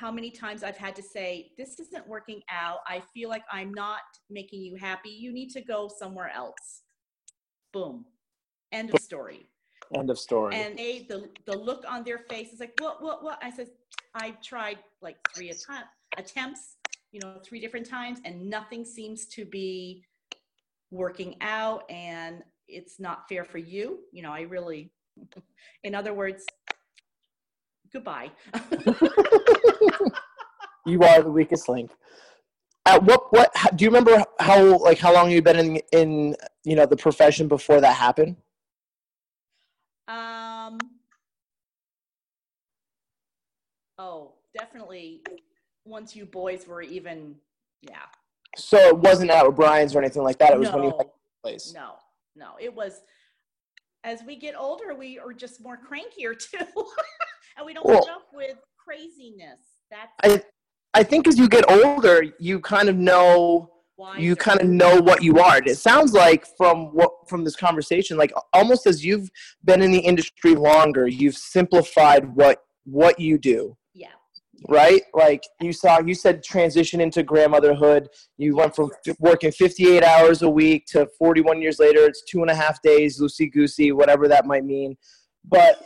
how 0.01 0.11
many 0.11 0.31
times 0.31 0.63
I've 0.63 0.79
had 0.79 0.97
to 0.97 1.03
say, 1.03 1.53
This 1.59 1.79
isn't 1.79 2.09
working 2.09 2.43
out. 2.51 2.79
I 2.87 3.03
feel 3.13 3.29
like 3.29 3.45
I'm 3.53 3.73
not 3.75 4.01
making 4.31 4.63
you 4.63 4.77
happy. 4.77 5.11
You 5.11 5.31
need 5.31 5.51
to 5.51 5.61
go 5.61 5.91
somewhere 5.95 6.33
else. 6.35 6.83
Boom. 7.73 8.07
End 8.73 8.95
of 8.95 9.01
story. 9.01 9.47
End 9.95 10.09
of 10.09 10.19
story. 10.19 10.55
And 10.55 10.79
they, 10.79 11.07
the, 11.07 11.29
the 11.45 11.57
look 11.57 11.85
on 11.87 12.03
their 12.03 12.19
face 12.31 12.53
is 12.53 12.61
like, 12.61 12.73
What, 12.81 13.03
what, 13.03 13.23
what? 13.23 13.39
I 13.43 13.51
said, 13.51 13.69
I've 14.15 14.41
tried 14.41 14.79
like 15.03 15.17
three 15.35 15.51
att- 15.51 15.91
attempts, 16.17 16.77
you 17.13 17.21
know, 17.21 17.35
three 17.45 17.61
different 17.61 17.87
times, 17.87 18.21
and 18.25 18.49
nothing 18.49 18.87
seems 18.87 19.27
to 19.27 19.45
be 19.45 20.03
working 20.91 21.37
out. 21.41 21.91
And 21.91 22.43
it's 22.69 23.01
not 23.01 23.29
fair 23.29 23.45
for 23.45 23.59
you. 23.59 24.01
You 24.13 24.23
know, 24.23 24.33
I 24.33 24.43
really, 24.43 24.93
in 25.85 25.95
other 25.95 26.15
words, 26.15 26.45
goodbye. 27.93 28.31
you 30.87 31.03
are 31.03 31.23
the 31.23 31.31
weakest 31.31 31.69
link. 31.69 31.91
At 32.87 33.03
what 33.03 33.31
what 33.33 33.53
do 33.77 33.85
you 33.85 33.91
remember 33.91 34.25
how 34.39 34.79
like 34.79 34.99
how 34.99 35.13
long 35.13 35.31
you've 35.31 35.45
been 35.45 35.59
in 35.59 35.81
in 35.93 36.37
you 36.65 36.75
know 36.75 36.87
the 36.87 36.97
profession 36.97 37.47
before 37.47 37.81
that 37.81 37.95
happened? 37.95 38.37
Um. 40.09 40.79
Oh, 43.99 44.33
definitely. 44.59 45.23
Once 45.85 46.17
you 46.17 46.25
boys 46.25 46.67
were 46.67 46.81
even, 46.81 47.35
yeah. 47.83 48.07
So 48.57 48.79
it 48.79 48.99
wasn't 48.99 49.31
at 49.31 49.45
O'Brien's 49.45 49.95
or 49.95 50.01
anything 50.01 50.23
like 50.23 50.39
that. 50.39 50.53
It 50.53 50.59
was 50.59 50.71
no, 50.71 50.77
when 50.77 50.85
you 50.85 50.95
had 50.97 51.07
place. 51.43 51.73
No, 51.75 51.93
no. 52.37 52.53
It 52.61 52.75
was 52.75 53.03
as 54.05 54.23
we 54.27 54.37
get 54.37 54.55
older, 54.59 54.95
we 54.95 55.19
are 55.19 55.33
just 55.33 55.63
more 55.63 55.79
crankier 55.79 56.39
too, 56.51 56.67
and 57.57 57.67
we 57.67 57.75
don't 57.75 57.87
Well- 57.87 58.09
up 58.11 58.29
with 58.33 58.57
craziness. 58.79 59.61
That's 59.91 60.13
I 60.23 60.43
I 60.95 61.03
think 61.03 61.29
as 61.29 61.39
you 61.39 61.49
get 61.49 61.71
older, 61.71 62.25
you 62.39 62.61
kind 62.61 62.89
of 62.89 62.97
know 62.97 63.71
why 63.97 64.19
you 64.19 64.35
kind 64.35 64.61
of 64.61 64.69
know 64.69 65.01
what 65.01 65.23
you 65.23 65.39
are. 65.39 65.59
It 65.59 65.77
sounds 65.77 66.13
like 66.13 66.47
from 66.57 66.87
what 66.95 67.11
from 67.29 67.45
this 67.45 67.57
conversation, 67.57 68.17
like 68.17 68.33
almost 68.53 68.87
as 68.87 69.05
you've 69.05 69.31
been 69.65 69.83
in 69.83 69.93
the 69.93 69.99
industry 69.99 70.55
longer, 70.55 71.07
you've 71.07 71.37
simplified 71.37 72.35
what 72.35 72.65
what 72.85 73.21
you 73.21 73.39
do. 73.39 73.77
Right? 74.69 75.03
Like 75.15 75.43
you 75.61 75.73
saw, 75.73 76.01
you 76.01 76.15
said 76.15 76.43
transition 76.43 77.01
into 77.01 77.23
grandmotherhood. 77.23 78.09
You 78.37 78.57
went 78.57 78.77
from 78.77 78.91
working 79.19 79.53
58 79.53 80.05
hours 80.05 80.43
a 80.43 80.51
week 80.51 80.85
to 80.89 81.09
41 81.19 81.63
years 81.63 81.79
later, 81.79 82.05
it's 82.05 82.23
two 82.25 82.43
and 82.43 82.51
a 82.51 82.55
half 82.55 82.83
days, 82.83 83.21
loosey 83.21 83.51
goosey, 83.51 83.93
whatever 83.93 84.29
that 84.29 84.47
might 84.47 84.65
mean. 84.65 84.97
But, 85.49 85.83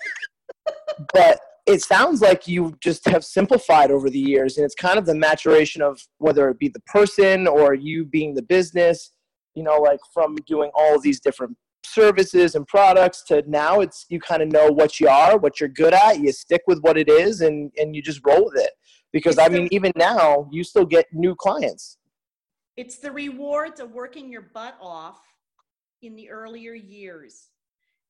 but 1.15 1.39
it 1.67 1.83
sounds 1.83 2.21
like 2.21 2.47
you 2.47 2.77
just 2.81 3.07
have 3.07 3.25
simplified 3.25 3.91
over 3.91 4.11
the 4.11 4.19
years, 4.19 4.57
and 4.57 4.65
it's 4.65 4.75
kind 4.75 4.99
of 4.99 5.07
the 5.07 5.15
maturation 5.15 5.81
of 5.81 6.01
whether 6.19 6.49
it 6.51 6.59
be 6.59 6.69
the 6.69 6.81
person 6.81 7.47
or 7.47 7.75
you 7.75 8.05
being 8.05 8.35
the 8.35 8.43
business. 8.43 9.13
You 9.55 9.63
know, 9.63 9.79
like 9.79 10.01
from 10.13 10.37
doing 10.47 10.71
all 10.75 11.01
these 11.01 11.21
different 11.21 11.57
services 11.95 12.55
and 12.55 12.67
products 12.67 13.23
to 13.23 13.43
now 13.47 13.81
it's 13.81 14.07
you 14.09 14.19
kind 14.21 14.43
of 14.43 14.51
know 14.51 14.69
what 14.69 14.99
you 15.01 15.09
are 15.09 15.39
what 15.39 15.61
you're 15.61 15.69
good 15.69 15.95
at 15.95 16.21
you 16.21 16.33
stick 16.33 16.63
with 16.67 16.81
what 16.81 16.99
it 16.99 17.09
is 17.09 17.41
and 17.41 17.71
and 17.77 17.95
you 17.95 18.03
just 18.03 18.21
roll 18.27 18.45
with 18.47 18.57
it 18.57 18.71
because 19.13 19.39
i 19.39 19.49
mean 19.49 19.69
even 19.71 19.93
now 19.97 20.49
you 20.51 20.65
still 20.65 20.85
get 20.85 21.07
new 21.13 21.35
clients 21.35 21.99
It's 22.77 22.99
the 22.99 23.13
rewards 23.13 23.79
of 23.81 23.93
working 23.93 24.31
your 24.33 24.43
butt 24.53 24.77
off 24.81 25.21
in 26.03 26.17
the 26.17 26.31
earlier 26.31 26.75
years. 26.75 27.51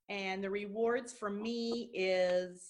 And 0.09 0.43
the 0.43 0.51
rewards 0.51 1.13
for 1.13 1.31
me 1.31 1.91
is 1.95 2.63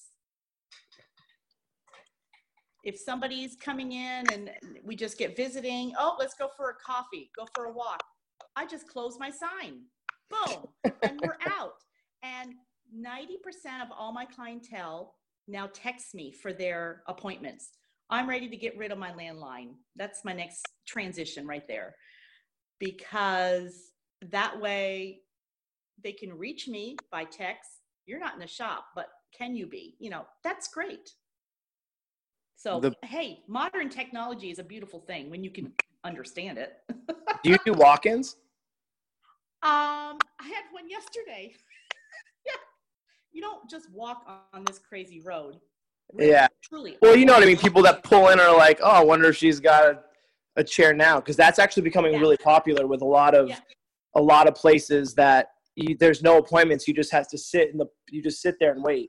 if 2.84 2.98
somebody's 2.98 3.56
coming 3.56 3.92
in 3.92 4.24
and 4.32 4.50
we 4.84 4.94
just 4.94 5.18
get 5.18 5.36
visiting, 5.36 5.92
oh, 5.98 6.16
let's 6.18 6.34
go 6.34 6.48
for 6.56 6.70
a 6.70 6.74
coffee, 6.74 7.30
go 7.36 7.46
for 7.54 7.64
a 7.66 7.72
walk. 7.72 8.02
I 8.56 8.66
just 8.66 8.86
close 8.88 9.18
my 9.18 9.30
sign. 9.30 9.82
Boom. 10.46 10.92
and 11.02 11.20
we're 11.22 11.36
out. 11.52 11.72
And 12.22 12.54
90% 12.96 13.82
of 13.82 13.88
all 13.96 14.12
my 14.12 14.24
clientele 14.24 15.14
now 15.48 15.68
text 15.72 16.14
me 16.14 16.32
for 16.32 16.52
their 16.52 17.02
appointments. 17.08 17.70
I'm 18.10 18.28
ready 18.28 18.48
to 18.48 18.56
get 18.56 18.76
rid 18.76 18.92
of 18.92 18.98
my 18.98 19.12
landline. 19.12 19.70
That's 19.96 20.24
my 20.24 20.32
next 20.32 20.66
transition 20.86 21.46
right 21.46 21.66
there. 21.66 21.94
Because 22.78 23.92
that 24.30 24.60
way 24.60 25.20
they 26.02 26.12
can 26.12 26.32
reach 26.36 26.68
me 26.68 26.96
by 27.10 27.24
text. 27.24 27.70
You're 28.06 28.18
not 28.20 28.34
in 28.34 28.40
the 28.40 28.46
shop, 28.46 28.86
but 28.94 29.08
can 29.36 29.54
you 29.54 29.66
be? 29.66 29.96
You 29.98 30.10
know, 30.10 30.26
that's 30.42 30.68
great. 30.68 31.10
So, 32.56 32.80
The- 32.80 32.94
hey, 33.02 33.42
modern 33.48 33.88
technology 33.88 34.50
is 34.50 34.58
a 34.58 34.64
beautiful 34.64 35.00
thing 35.00 35.30
when 35.30 35.42
you 35.44 35.50
can 35.50 35.72
understand 36.04 36.58
it. 36.58 36.74
do 37.42 37.50
you 37.50 37.58
do 37.64 37.72
walk-ins 37.72 38.36
Um, 39.64 40.18
I 40.40 40.44
had 40.46 40.64
one 40.72 40.88
yesterday. 40.90 41.54
yeah. 42.46 42.52
You 43.32 43.40
don't 43.40 43.68
just 43.68 43.90
walk 43.90 44.24
on 44.52 44.64
this 44.64 44.78
crazy 44.78 45.20
road. 45.20 45.56
Yeah. 46.18 46.46
Truly. 46.62 46.98
well 47.00 47.16
you 47.16 47.24
know 47.24 47.32
what 47.32 47.42
i 47.42 47.46
mean 47.46 47.56
people 47.56 47.82
that 47.82 48.04
pull 48.04 48.28
in 48.28 48.38
are 48.38 48.54
like 48.54 48.78
oh 48.82 48.90
i 48.90 49.02
wonder 49.02 49.26
if 49.30 49.36
she's 49.36 49.58
got 49.58 49.86
a, 49.86 49.98
a 50.56 50.62
chair 50.62 50.92
now 50.92 51.18
because 51.18 51.34
that's 51.34 51.58
actually 51.58 51.82
becoming 51.82 52.12
Yeah. 52.12 52.18
really 52.20 52.36
popular 52.36 52.86
with 52.86 53.00
a 53.00 53.06
lot 53.06 53.34
of 53.34 53.48
Yeah. 53.48 53.58
a 54.14 54.20
lot 54.20 54.46
of 54.46 54.54
places 54.54 55.14
that 55.14 55.48
you, 55.76 55.96
there's 55.98 56.22
no 56.22 56.36
appointments 56.36 56.86
you 56.86 56.92
just 56.94 57.10
have 57.10 57.26
to 57.28 57.38
sit 57.38 57.70
in 57.72 57.78
the 57.78 57.86
you 58.10 58.22
just 58.22 58.42
sit 58.42 58.56
there 58.60 58.72
and 58.72 58.84
wait 58.84 59.08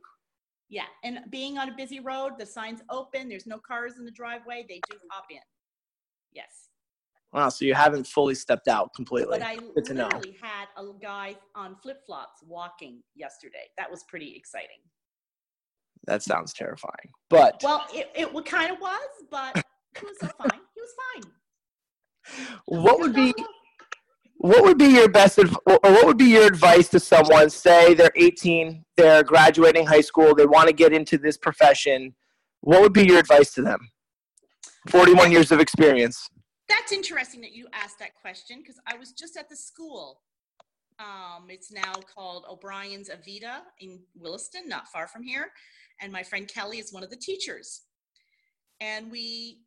Yeah. 0.70 0.86
And 1.04 1.20
being 1.30 1.58
on 1.58 1.68
a 1.70 1.76
busy 1.76 2.00
road, 2.00 2.32
the 2.40 2.46
sign's 2.46 2.82
open, 2.90 3.28
there's 3.30 3.46
no 3.46 3.60
cars 3.60 3.98
in 4.00 4.06
the 4.06 4.12
driveway, 4.12 4.66
they 4.68 4.80
do 4.90 4.98
hop 5.12 5.26
in. 5.30 5.38
Yes. 6.32 6.70
Wow 7.34 7.50
so 7.50 7.66
you 7.66 7.74
haven't 7.74 8.06
fully 8.08 8.36
stepped 8.36 8.68
out 8.68 8.94
completely 8.96 9.38
But 9.40 9.48
I 9.48 9.56
Good 9.76 9.86
to 9.86 9.94
know. 9.94 10.06
literally 10.06 10.38
had 10.42 10.68
a 10.78 10.86
guy 11.02 11.36
on 11.56 11.76
flip 11.82 12.02
flops 12.06 12.42
walking 12.48 13.02
yesterday. 13.16 13.66
That 13.78 13.90
was 13.92 14.04
pretty 14.08 14.34
exciting. 14.36 14.80
that 16.08 16.24
sounds 16.24 16.54
terrifying 16.54 17.10
but 17.30 17.60
Well, 17.64 17.86
it, 17.94 18.10
it 18.16 18.46
kind 18.46 18.72
of 18.72 18.80
was, 18.80 19.10
but 19.32 19.64
he 20.00 20.06
was 20.06 20.16
so 20.22 20.28
fine. 20.38 20.60
He 20.76 20.82
was 20.82 20.94
fine. 21.14 21.32
what 22.66 23.00
would 23.00 23.14
be 23.14 23.34
what 24.38 24.64
would 24.64 24.78
be 24.78 24.88
your 24.88 25.08
best 25.08 25.40
adv- 25.40 25.58
or 25.66 25.80
what 25.82 26.06
would 26.06 26.18
be 26.18 26.26
your 26.26 26.46
advice 26.46 26.90
to 26.90 27.00
someone 27.00 27.50
say 27.50 27.94
they're 27.94 28.12
18 28.16 28.84
they're 28.98 29.24
graduating 29.24 29.86
high 29.86 30.02
school 30.02 30.36
they 30.36 30.46
want 30.46 30.68
to 30.68 30.74
get 30.74 30.92
into 30.94 31.18
this 31.18 31.38
profession 31.38 32.14
what 32.62 32.82
would 32.82 32.94
be 32.94 33.06
your 33.06 33.20
advice 33.20 33.54
to 33.54 33.62
them 33.62 33.80
41 34.90 35.32
years 35.32 35.52
of 35.52 35.60
experience 35.60 36.30
That's 36.68 36.92
interesting 36.92 37.42
that 37.42 37.54
you 37.54 37.68
asked 37.74 38.00
that 38.00 38.16
question 38.16 38.60
because 38.60 38.80
I 38.88 38.98
was 38.98 39.12
just 39.12 39.38
at 39.38 39.50
the 39.50 39.56
school. 39.56 40.22
Um, 41.00 41.48
it's 41.50 41.72
now 41.72 41.94
called 42.14 42.46
O'Brien's 42.50 43.10
Aveda 43.10 43.60
in 43.80 44.00
Williston, 44.16 44.68
not 44.68 44.88
far 44.88 45.08
from 45.08 45.24
here. 45.24 45.52
And 46.02 46.12
my 46.12 46.24
friend 46.24 46.48
Kelly 46.48 46.80
is 46.80 46.94
one 46.94 47.04
of 47.04 47.10
the 47.10 47.16
teachers. 47.18 47.82
And 48.82 49.12
we, 49.12 49.60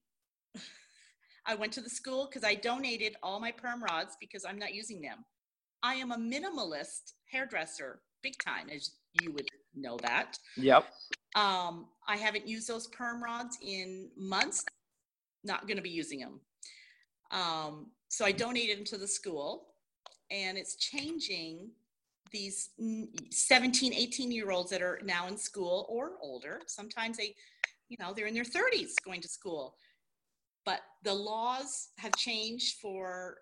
I 1.47 1.55
went 1.55 1.73
to 1.75 1.81
the 1.81 1.91
school 1.91 2.27
because 2.27 2.45
I 2.45 2.55
donated 2.55 3.17
all 3.23 3.41
my 3.41 3.53
perm 3.53 3.83
rods 3.83 4.17
because 4.21 4.45
I'm 4.45 4.59
not 4.59 4.75
using 4.75 5.01
them. 5.01 5.25
I 5.83 5.95
am 5.95 6.11
a 6.11 6.17
minimalist 6.17 7.13
hairdresser, 7.31 8.01
big 8.23 8.35
time, 8.45 8.69
as 8.75 8.91
you 9.23 9.33
would 9.33 9.49
know 9.75 9.97
that. 10.03 10.37
yep 10.57 10.87
Um, 11.37 11.87
I 12.07 12.17
haven't 12.17 12.49
used 12.49 12.69
those 12.69 12.89
perm 12.89 13.23
rods 13.23 13.59
in 13.63 14.11
months. 14.17 14.65
Not 15.45 15.67
going 15.67 15.77
to 15.77 15.83
be 15.83 15.91
using 15.91 16.19
them. 16.19 16.41
Um, 17.31 17.91
so 18.09 18.25
I 18.25 18.33
donated 18.33 18.79
them 18.79 18.85
to 18.87 18.99
the 18.99 19.07
school, 19.07 19.69
and 20.31 20.57
it's 20.57 20.77
changing 20.77 21.71
these 22.31 22.71
17, 23.31 23.95
18 23.95 24.31
year 24.31 24.51
olds 24.51 24.71
that 24.71 24.83
are 24.83 25.01
now 25.05 25.29
in 25.29 25.37
school 25.37 25.87
or 25.89 26.13
older. 26.21 26.61
Sometimes 26.67 27.17
they, 27.17 27.35
you 27.89 27.97
know, 27.99 28.13
they're 28.15 28.27
in 28.27 28.35
their 28.35 28.45
30s 28.45 28.93
going 29.05 29.21
to 29.21 29.29
school. 29.29 29.77
But 30.65 30.81
the 31.03 31.15
laws 31.15 31.89
have 31.99 32.15
changed 32.17 32.79
for 32.81 33.39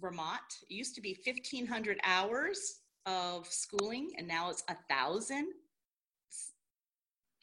Vermont. 0.00 0.40
It 0.68 0.74
used 0.74 0.94
to 0.96 1.00
be 1.00 1.16
1,500 1.24 1.98
hours 2.02 2.80
of 3.06 3.46
schooling, 3.46 4.10
and 4.18 4.26
now 4.26 4.50
it's 4.50 4.64
a 4.68 4.76
thousand 4.88 5.52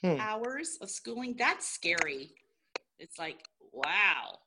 Hmm. 0.01 0.19
hours 0.19 0.77
of 0.81 0.89
schooling. 0.89 1.35
That's 1.37 1.67
scary. 1.67 2.35
It's 2.99 3.17
like, 3.17 3.47
wow. 3.71 4.39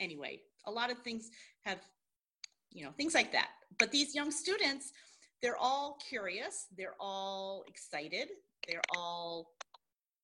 Anyway, 0.00 0.40
a 0.66 0.70
lot 0.70 0.90
of 0.90 0.98
things 0.98 1.30
have, 1.64 1.78
you 2.70 2.84
know, 2.84 2.90
things 2.96 3.14
like 3.14 3.30
that. 3.32 3.48
But 3.78 3.92
these 3.92 4.14
young 4.14 4.30
students, 4.30 4.92
they're 5.42 5.56
all 5.56 5.98
curious, 6.08 6.66
they're 6.76 6.96
all 6.98 7.64
excited, 7.68 8.28
they're 8.68 8.82
all 8.96 9.52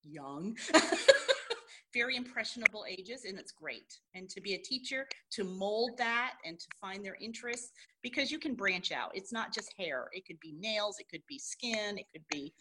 young, 0.03 0.57
very 1.95 2.17
impressionable 2.17 2.85
ages, 2.89 3.25
and 3.25 3.39
it's 3.39 3.53
great. 3.53 3.99
And 4.15 4.29
to 4.31 4.41
be 4.41 4.55
a 4.55 4.59
teacher, 4.59 5.07
to 5.33 5.45
mold 5.45 5.99
that 5.99 6.35
and 6.45 6.59
to 6.59 6.67
find 6.81 7.05
their 7.05 7.17
interests, 7.21 7.71
because 8.03 8.31
you 8.31 8.39
can 8.39 8.55
branch 8.55 8.93
out. 8.93 9.11
It's 9.15 9.33
not 9.33 9.55
just 9.55 9.73
hair, 9.79 10.09
it 10.13 10.27
could 10.27 10.41
be 10.41 10.55
nails, 10.59 10.99
it 10.99 11.09
could 11.09 11.23
be 11.29 11.39
skin, 11.39 11.99
it 11.99 12.07
could 12.13 12.25
be 12.31 12.53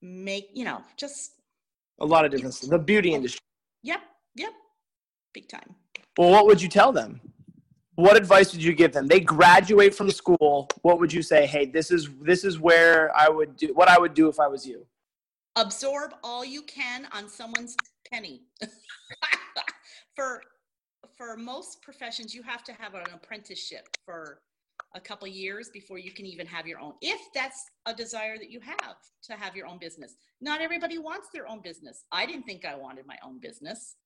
make, 0.00 0.48
you 0.54 0.64
know, 0.64 0.82
just 0.96 1.32
A 2.00 2.06
lot 2.06 2.24
of 2.24 2.30
different 2.30 2.54
the 2.68 2.78
beauty 2.78 3.12
industry. 3.12 3.40
Yep, 3.82 4.00
yep, 4.36 4.52
big 5.38 5.48
time. 5.48 5.74
Well, 6.16 6.30
what 6.30 6.46
would 6.46 6.60
you 6.60 6.68
tell 6.68 6.92
them? 6.92 7.20
What 7.94 8.16
advice 8.16 8.52
would 8.52 8.62
you 8.62 8.74
give 8.74 8.92
them? 8.92 9.06
They 9.06 9.20
graduate 9.20 9.94
from 9.94 10.10
school. 10.10 10.68
What 10.82 10.98
would 11.00 11.12
you 11.12 11.22
say? 11.22 11.46
Hey, 11.46 11.66
this 11.66 11.90
is 11.90 12.08
this 12.22 12.44
is 12.44 12.58
where 12.58 13.16
I 13.16 13.28
would 13.28 13.56
do 13.56 13.68
what 13.74 13.88
I 13.88 13.98
would 13.98 14.14
do 14.14 14.28
if 14.28 14.38
I 14.40 14.48
was 14.48 14.66
you. 14.66 14.86
Absorb 15.56 16.14
all 16.22 16.44
you 16.44 16.62
can 16.62 17.08
on 17.12 17.28
someone's 17.28 17.76
penny. 18.10 18.42
for 20.16 20.42
for 21.16 21.36
most 21.36 21.82
professions, 21.82 22.34
you 22.34 22.42
have 22.42 22.62
to 22.64 22.72
have 22.72 22.94
an 22.94 23.06
apprenticeship 23.14 23.84
for 24.04 24.40
a 24.94 25.00
couple 25.00 25.28
years 25.28 25.68
before 25.68 25.98
you 25.98 26.12
can 26.12 26.24
even 26.24 26.46
have 26.46 26.66
your 26.66 26.80
own 26.80 26.94
if 27.02 27.20
that's 27.34 27.66
a 27.86 27.94
desire 27.94 28.38
that 28.38 28.50
you 28.50 28.60
have 28.60 28.96
to 29.22 29.34
have 29.34 29.54
your 29.54 29.66
own 29.66 29.78
business 29.78 30.16
not 30.40 30.62
everybody 30.62 30.96
wants 30.98 31.28
their 31.30 31.46
own 31.46 31.60
business 31.60 32.04
i 32.10 32.24
didn't 32.24 32.44
think 32.44 32.64
i 32.64 32.74
wanted 32.74 33.04
my 33.06 33.18
own 33.22 33.38
business 33.38 33.96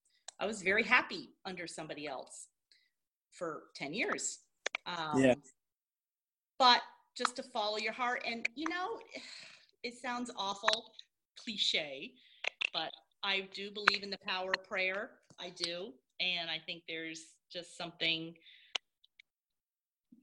i 0.43 0.47
was 0.47 0.61
very 0.61 0.83
happy 0.83 1.31
under 1.47 1.67
somebody 1.67 2.07
else 2.07 2.49
for 3.31 3.63
10 3.75 3.95
years 3.95 4.41
um, 4.87 5.23
yeah 5.23 5.35
but 6.59 6.83
just 7.17 7.37
to 7.37 7.43
follow 7.43 7.79
your 7.79 7.93
heart 7.93 8.23
and 8.27 8.47
you 8.55 8.69
know 8.69 8.99
it 9.83 9.95
sounds 9.97 10.31
awful 10.37 10.93
cliche 11.39 12.13
but 12.75 12.91
i 13.23 13.49
do 13.55 13.71
believe 13.71 14.03
in 14.03 14.11
the 14.11 14.19
power 14.27 14.51
of 14.55 14.69
prayer 14.69 15.11
i 15.41 15.51
do 15.57 15.93
and 16.21 16.51
i 16.51 16.59
think 16.67 16.83
there's 16.87 17.21
just 17.51 17.77
something 17.79 18.35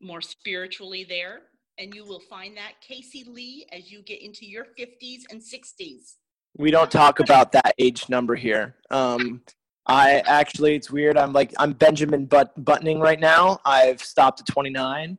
more 0.01 0.21
spiritually 0.21 1.03
there. 1.03 1.41
And 1.77 1.93
you 1.93 2.05
will 2.05 2.19
find 2.19 2.57
that, 2.57 2.73
Casey 2.81 3.23
Lee, 3.23 3.65
as 3.71 3.91
you 3.91 4.01
get 4.01 4.21
into 4.21 4.45
your 4.45 4.65
50s 4.77 5.21
and 5.29 5.41
60s. 5.41 6.15
We 6.57 6.71
don't 6.71 6.91
talk 6.91 7.19
about 7.19 7.51
that 7.53 7.73
age 7.77 8.09
number 8.09 8.35
here. 8.35 8.75
Um, 8.89 9.41
I 9.89 10.21
actually, 10.27 10.75
it's 10.75 10.91
weird. 10.91 11.17
I'm 11.17 11.33
like, 11.33 11.51
I'm 11.57 11.73
Benjamin 11.73 12.25
but 12.27 12.53
buttoning 12.63 12.99
right 12.99 13.19
now. 13.19 13.59
I've 13.65 14.01
stopped 14.01 14.39
at 14.39 14.45
29. 14.45 15.17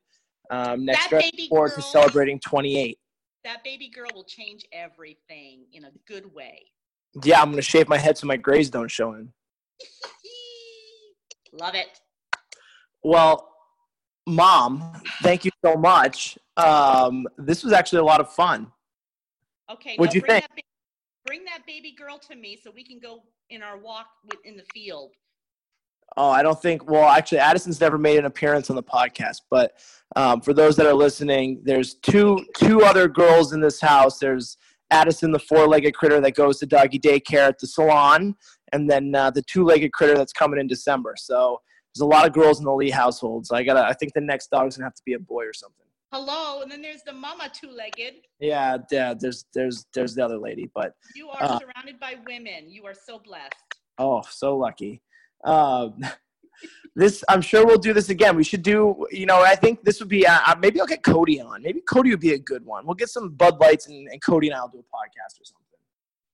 Um, 0.51 0.85
next 0.85 1.11
year, 1.11 1.23
forward 1.49 1.73
to 1.75 1.83
celebrating 1.83 2.39
28. 2.39 2.97
That 3.43 3.65
baby 3.65 3.89
girl 3.89 4.11
will 4.15 4.25
change 4.25 4.65
everything 4.73 5.65
in 5.73 5.87
a 5.87 5.91
good 6.07 6.33
way. 6.33 6.63
Yeah, 7.25 7.41
I'm 7.41 7.47
going 7.47 7.57
to 7.57 7.63
shave 7.63 7.89
my 7.89 7.99
head 7.99 8.17
so 8.17 8.29
my 8.29 8.37
grays 8.37 8.71
don't 8.71 8.91
show 8.91 9.15
in. 9.15 9.33
Love 11.53 11.75
it. 11.75 11.89
Well, 13.03 13.49
mom, 14.29 15.03
thank 15.23 15.45
you 15.45 15.51
so 15.65 15.75
much. 15.75 16.39
Um, 16.57 17.27
this 17.39 17.65
was 17.65 17.73
actually 17.73 18.01
a 18.01 18.05
lot 18.05 18.21
of 18.21 18.33
fun. 18.33 18.71
Okay. 19.69 19.97
What'd 19.97 20.15
you 20.15 20.21
think? 20.21 20.47
That, 20.55 20.63
bring 21.31 21.45
that 21.45 21.65
baby 21.65 21.95
girl 21.97 22.19
to 22.19 22.35
me 22.35 22.59
so 22.61 22.73
we 22.75 22.83
can 22.83 22.99
go 22.99 23.23
in 23.51 23.63
our 23.63 23.79
walk 23.79 24.07
in 24.45 24.57
the 24.57 24.65
field. 24.75 25.13
Oh, 26.17 26.29
I 26.29 26.43
don't 26.43 26.61
think. 26.61 26.91
Well, 26.91 27.09
actually, 27.09 27.39
Addison's 27.39 27.81
never 27.81 27.99
made 27.99 28.19
an 28.19 28.25
appearance 28.25 28.69
on 28.69 28.75
the 28.75 28.83
podcast. 28.83 29.43
But 29.49 29.75
um, 30.17 30.41
for 30.41 30.53
those 30.53 30.75
that 30.75 30.87
are 30.87 30.93
listening, 30.93 31.61
there's 31.63 31.95
two 31.95 32.45
two 32.57 32.83
other 32.83 33.07
girls 33.07 33.53
in 33.53 33.61
this 33.61 33.81
house. 33.81 34.19
There's 34.19 34.57
Addison, 34.91 35.31
the 35.31 35.39
four-legged 35.39 35.95
critter 35.95 36.21
that 36.21 36.35
goes 36.35 36.59
to 36.59 36.67
doggy 36.67 36.99
daycare 36.99 37.47
at 37.47 37.61
the 37.61 37.69
salon, 37.69 38.35
and 38.73 38.91
then 38.91 39.15
uh, 39.15 39.31
the 39.31 39.43
two-legged 39.43 39.93
critter 39.93 40.17
that's 40.17 40.33
coming 40.33 40.59
in 40.59 40.67
December. 40.67 41.15
So 41.17 41.61
there's 41.95 42.03
a 42.03 42.07
lot 42.07 42.27
of 42.27 42.33
girls 42.33 42.59
in 42.59 42.65
the 42.65 42.75
Lee 42.75 42.91
household. 42.91 43.47
So 43.47 43.55
I 43.55 43.63
gotta. 43.63 43.87
I 43.87 43.93
think 43.93 44.15
the 44.15 44.21
next 44.21 44.51
dog's 44.51 44.77
gonna 44.77 44.87
have 44.87 44.97
to 44.97 45.03
be 45.07 45.13
a 45.13 45.21
boy 45.21 45.45
or 45.45 45.53
something. 45.53 45.87
Hello, 46.13 46.61
and 46.63 46.71
then 46.71 46.83
there's 46.83 47.03
the 47.05 47.13
mama 47.13 47.49
two-legged. 47.53 48.15
Yeah, 48.41 48.79
yeah. 48.91 49.15
There's 49.15 49.45
there's 49.55 49.87
there's 49.95 50.15
the 50.17 50.25
other 50.25 50.39
lady, 50.39 50.69
but 50.75 50.95
you 51.15 51.29
are 51.29 51.41
uh, 51.41 51.59
surrounded 51.61 52.01
by 52.01 52.17
women. 52.27 52.69
You 52.69 52.85
are 52.87 52.95
so 52.95 53.21
blessed. 53.21 53.55
Oh, 53.97 54.23
so 54.29 54.57
lucky. 54.57 55.03
Um, 55.45 56.01
this 56.97 57.23
I'm 57.29 57.41
sure 57.41 57.65
we'll 57.65 57.79
do 57.79 57.93
this 57.93 58.09
again. 58.09 58.35
We 58.35 58.43
should 58.43 58.63
do. 58.65 59.07
You 59.13 59.27
know, 59.27 59.43
I 59.43 59.55
think 59.55 59.85
this 59.85 60.01
would 60.01 60.09
be. 60.09 60.27
Uh, 60.27 60.41
uh 60.47 60.57
maybe 60.61 60.81
I'll 60.81 60.87
get 60.87 61.05
Cody 61.05 61.41
on. 61.41 61.63
Maybe 61.63 61.81
Cody 61.81 62.11
would 62.11 62.21
be 62.21 62.33
a 62.33 62.39
good 62.39 62.65
one. 62.65 62.87
We'll 62.87 62.97
get 62.97 63.09
some 63.09 63.31
Bud 63.31 63.61
Lights 63.61 63.87
and, 63.87 64.09
and 64.09 64.21
Cody 64.21 64.49
and 64.49 64.57
I'll 64.57 64.69
do 64.69 64.79
a 64.79 64.83
podcast 64.83 65.41
or 65.41 65.45
something. 65.45 65.65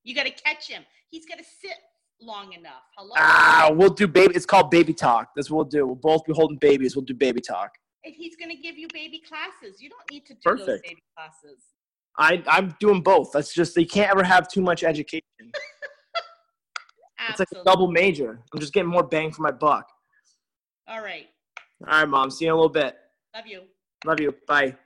You 0.04 0.14
got 0.14 0.24
to 0.24 0.30
catch 0.30 0.68
him. 0.68 0.84
He's 1.10 1.26
got 1.26 1.36
to 1.36 1.44
sit 1.44 1.76
long 2.22 2.54
enough. 2.54 2.82
Hello. 2.96 3.12
Ah, 3.18 3.70
we'll 3.74 3.90
do 3.90 4.08
baby. 4.08 4.34
It's 4.34 4.46
called 4.46 4.70
baby 4.70 4.94
talk. 4.94 5.32
That's 5.36 5.50
what 5.50 5.56
we'll 5.56 5.64
do. 5.66 5.86
We'll 5.86 5.96
both 5.96 6.24
be 6.24 6.32
holding 6.32 6.56
babies. 6.56 6.96
We'll 6.96 7.04
do 7.04 7.12
baby 7.12 7.42
talk. 7.42 7.72
He's 8.14 8.36
going 8.36 8.54
to 8.54 8.62
give 8.62 8.78
you 8.78 8.88
baby 8.92 9.20
classes. 9.26 9.82
You 9.82 9.90
don't 9.90 10.10
need 10.10 10.26
to 10.26 10.34
do 10.34 10.40
Perfect. 10.44 10.66
those 10.66 10.80
baby 10.82 11.02
classes. 11.16 11.58
I 12.18 12.42
I'm 12.46 12.74
doing 12.80 13.02
both. 13.02 13.32
That's 13.32 13.52
just 13.52 13.76
you 13.76 13.86
can't 13.86 14.10
ever 14.10 14.24
have 14.24 14.48
too 14.48 14.62
much 14.62 14.84
education. 14.84 15.22
it's 17.28 17.40
like 17.40 17.48
a 17.54 17.64
double 17.64 17.88
major. 17.88 18.40
I'm 18.52 18.60
just 18.60 18.72
getting 18.72 18.88
more 18.88 19.02
bang 19.02 19.30
for 19.30 19.42
my 19.42 19.50
buck. 19.50 19.86
All 20.88 21.02
right. 21.02 21.26
All 21.86 22.00
right, 22.00 22.08
mom. 22.08 22.30
See 22.30 22.46
you 22.46 22.52
in 22.52 22.54
a 22.54 22.56
little 22.56 22.70
bit. 22.70 22.96
Love 23.34 23.46
you. 23.46 23.62
Love 24.04 24.20
you. 24.20 24.34
Bye. 24.46 24.76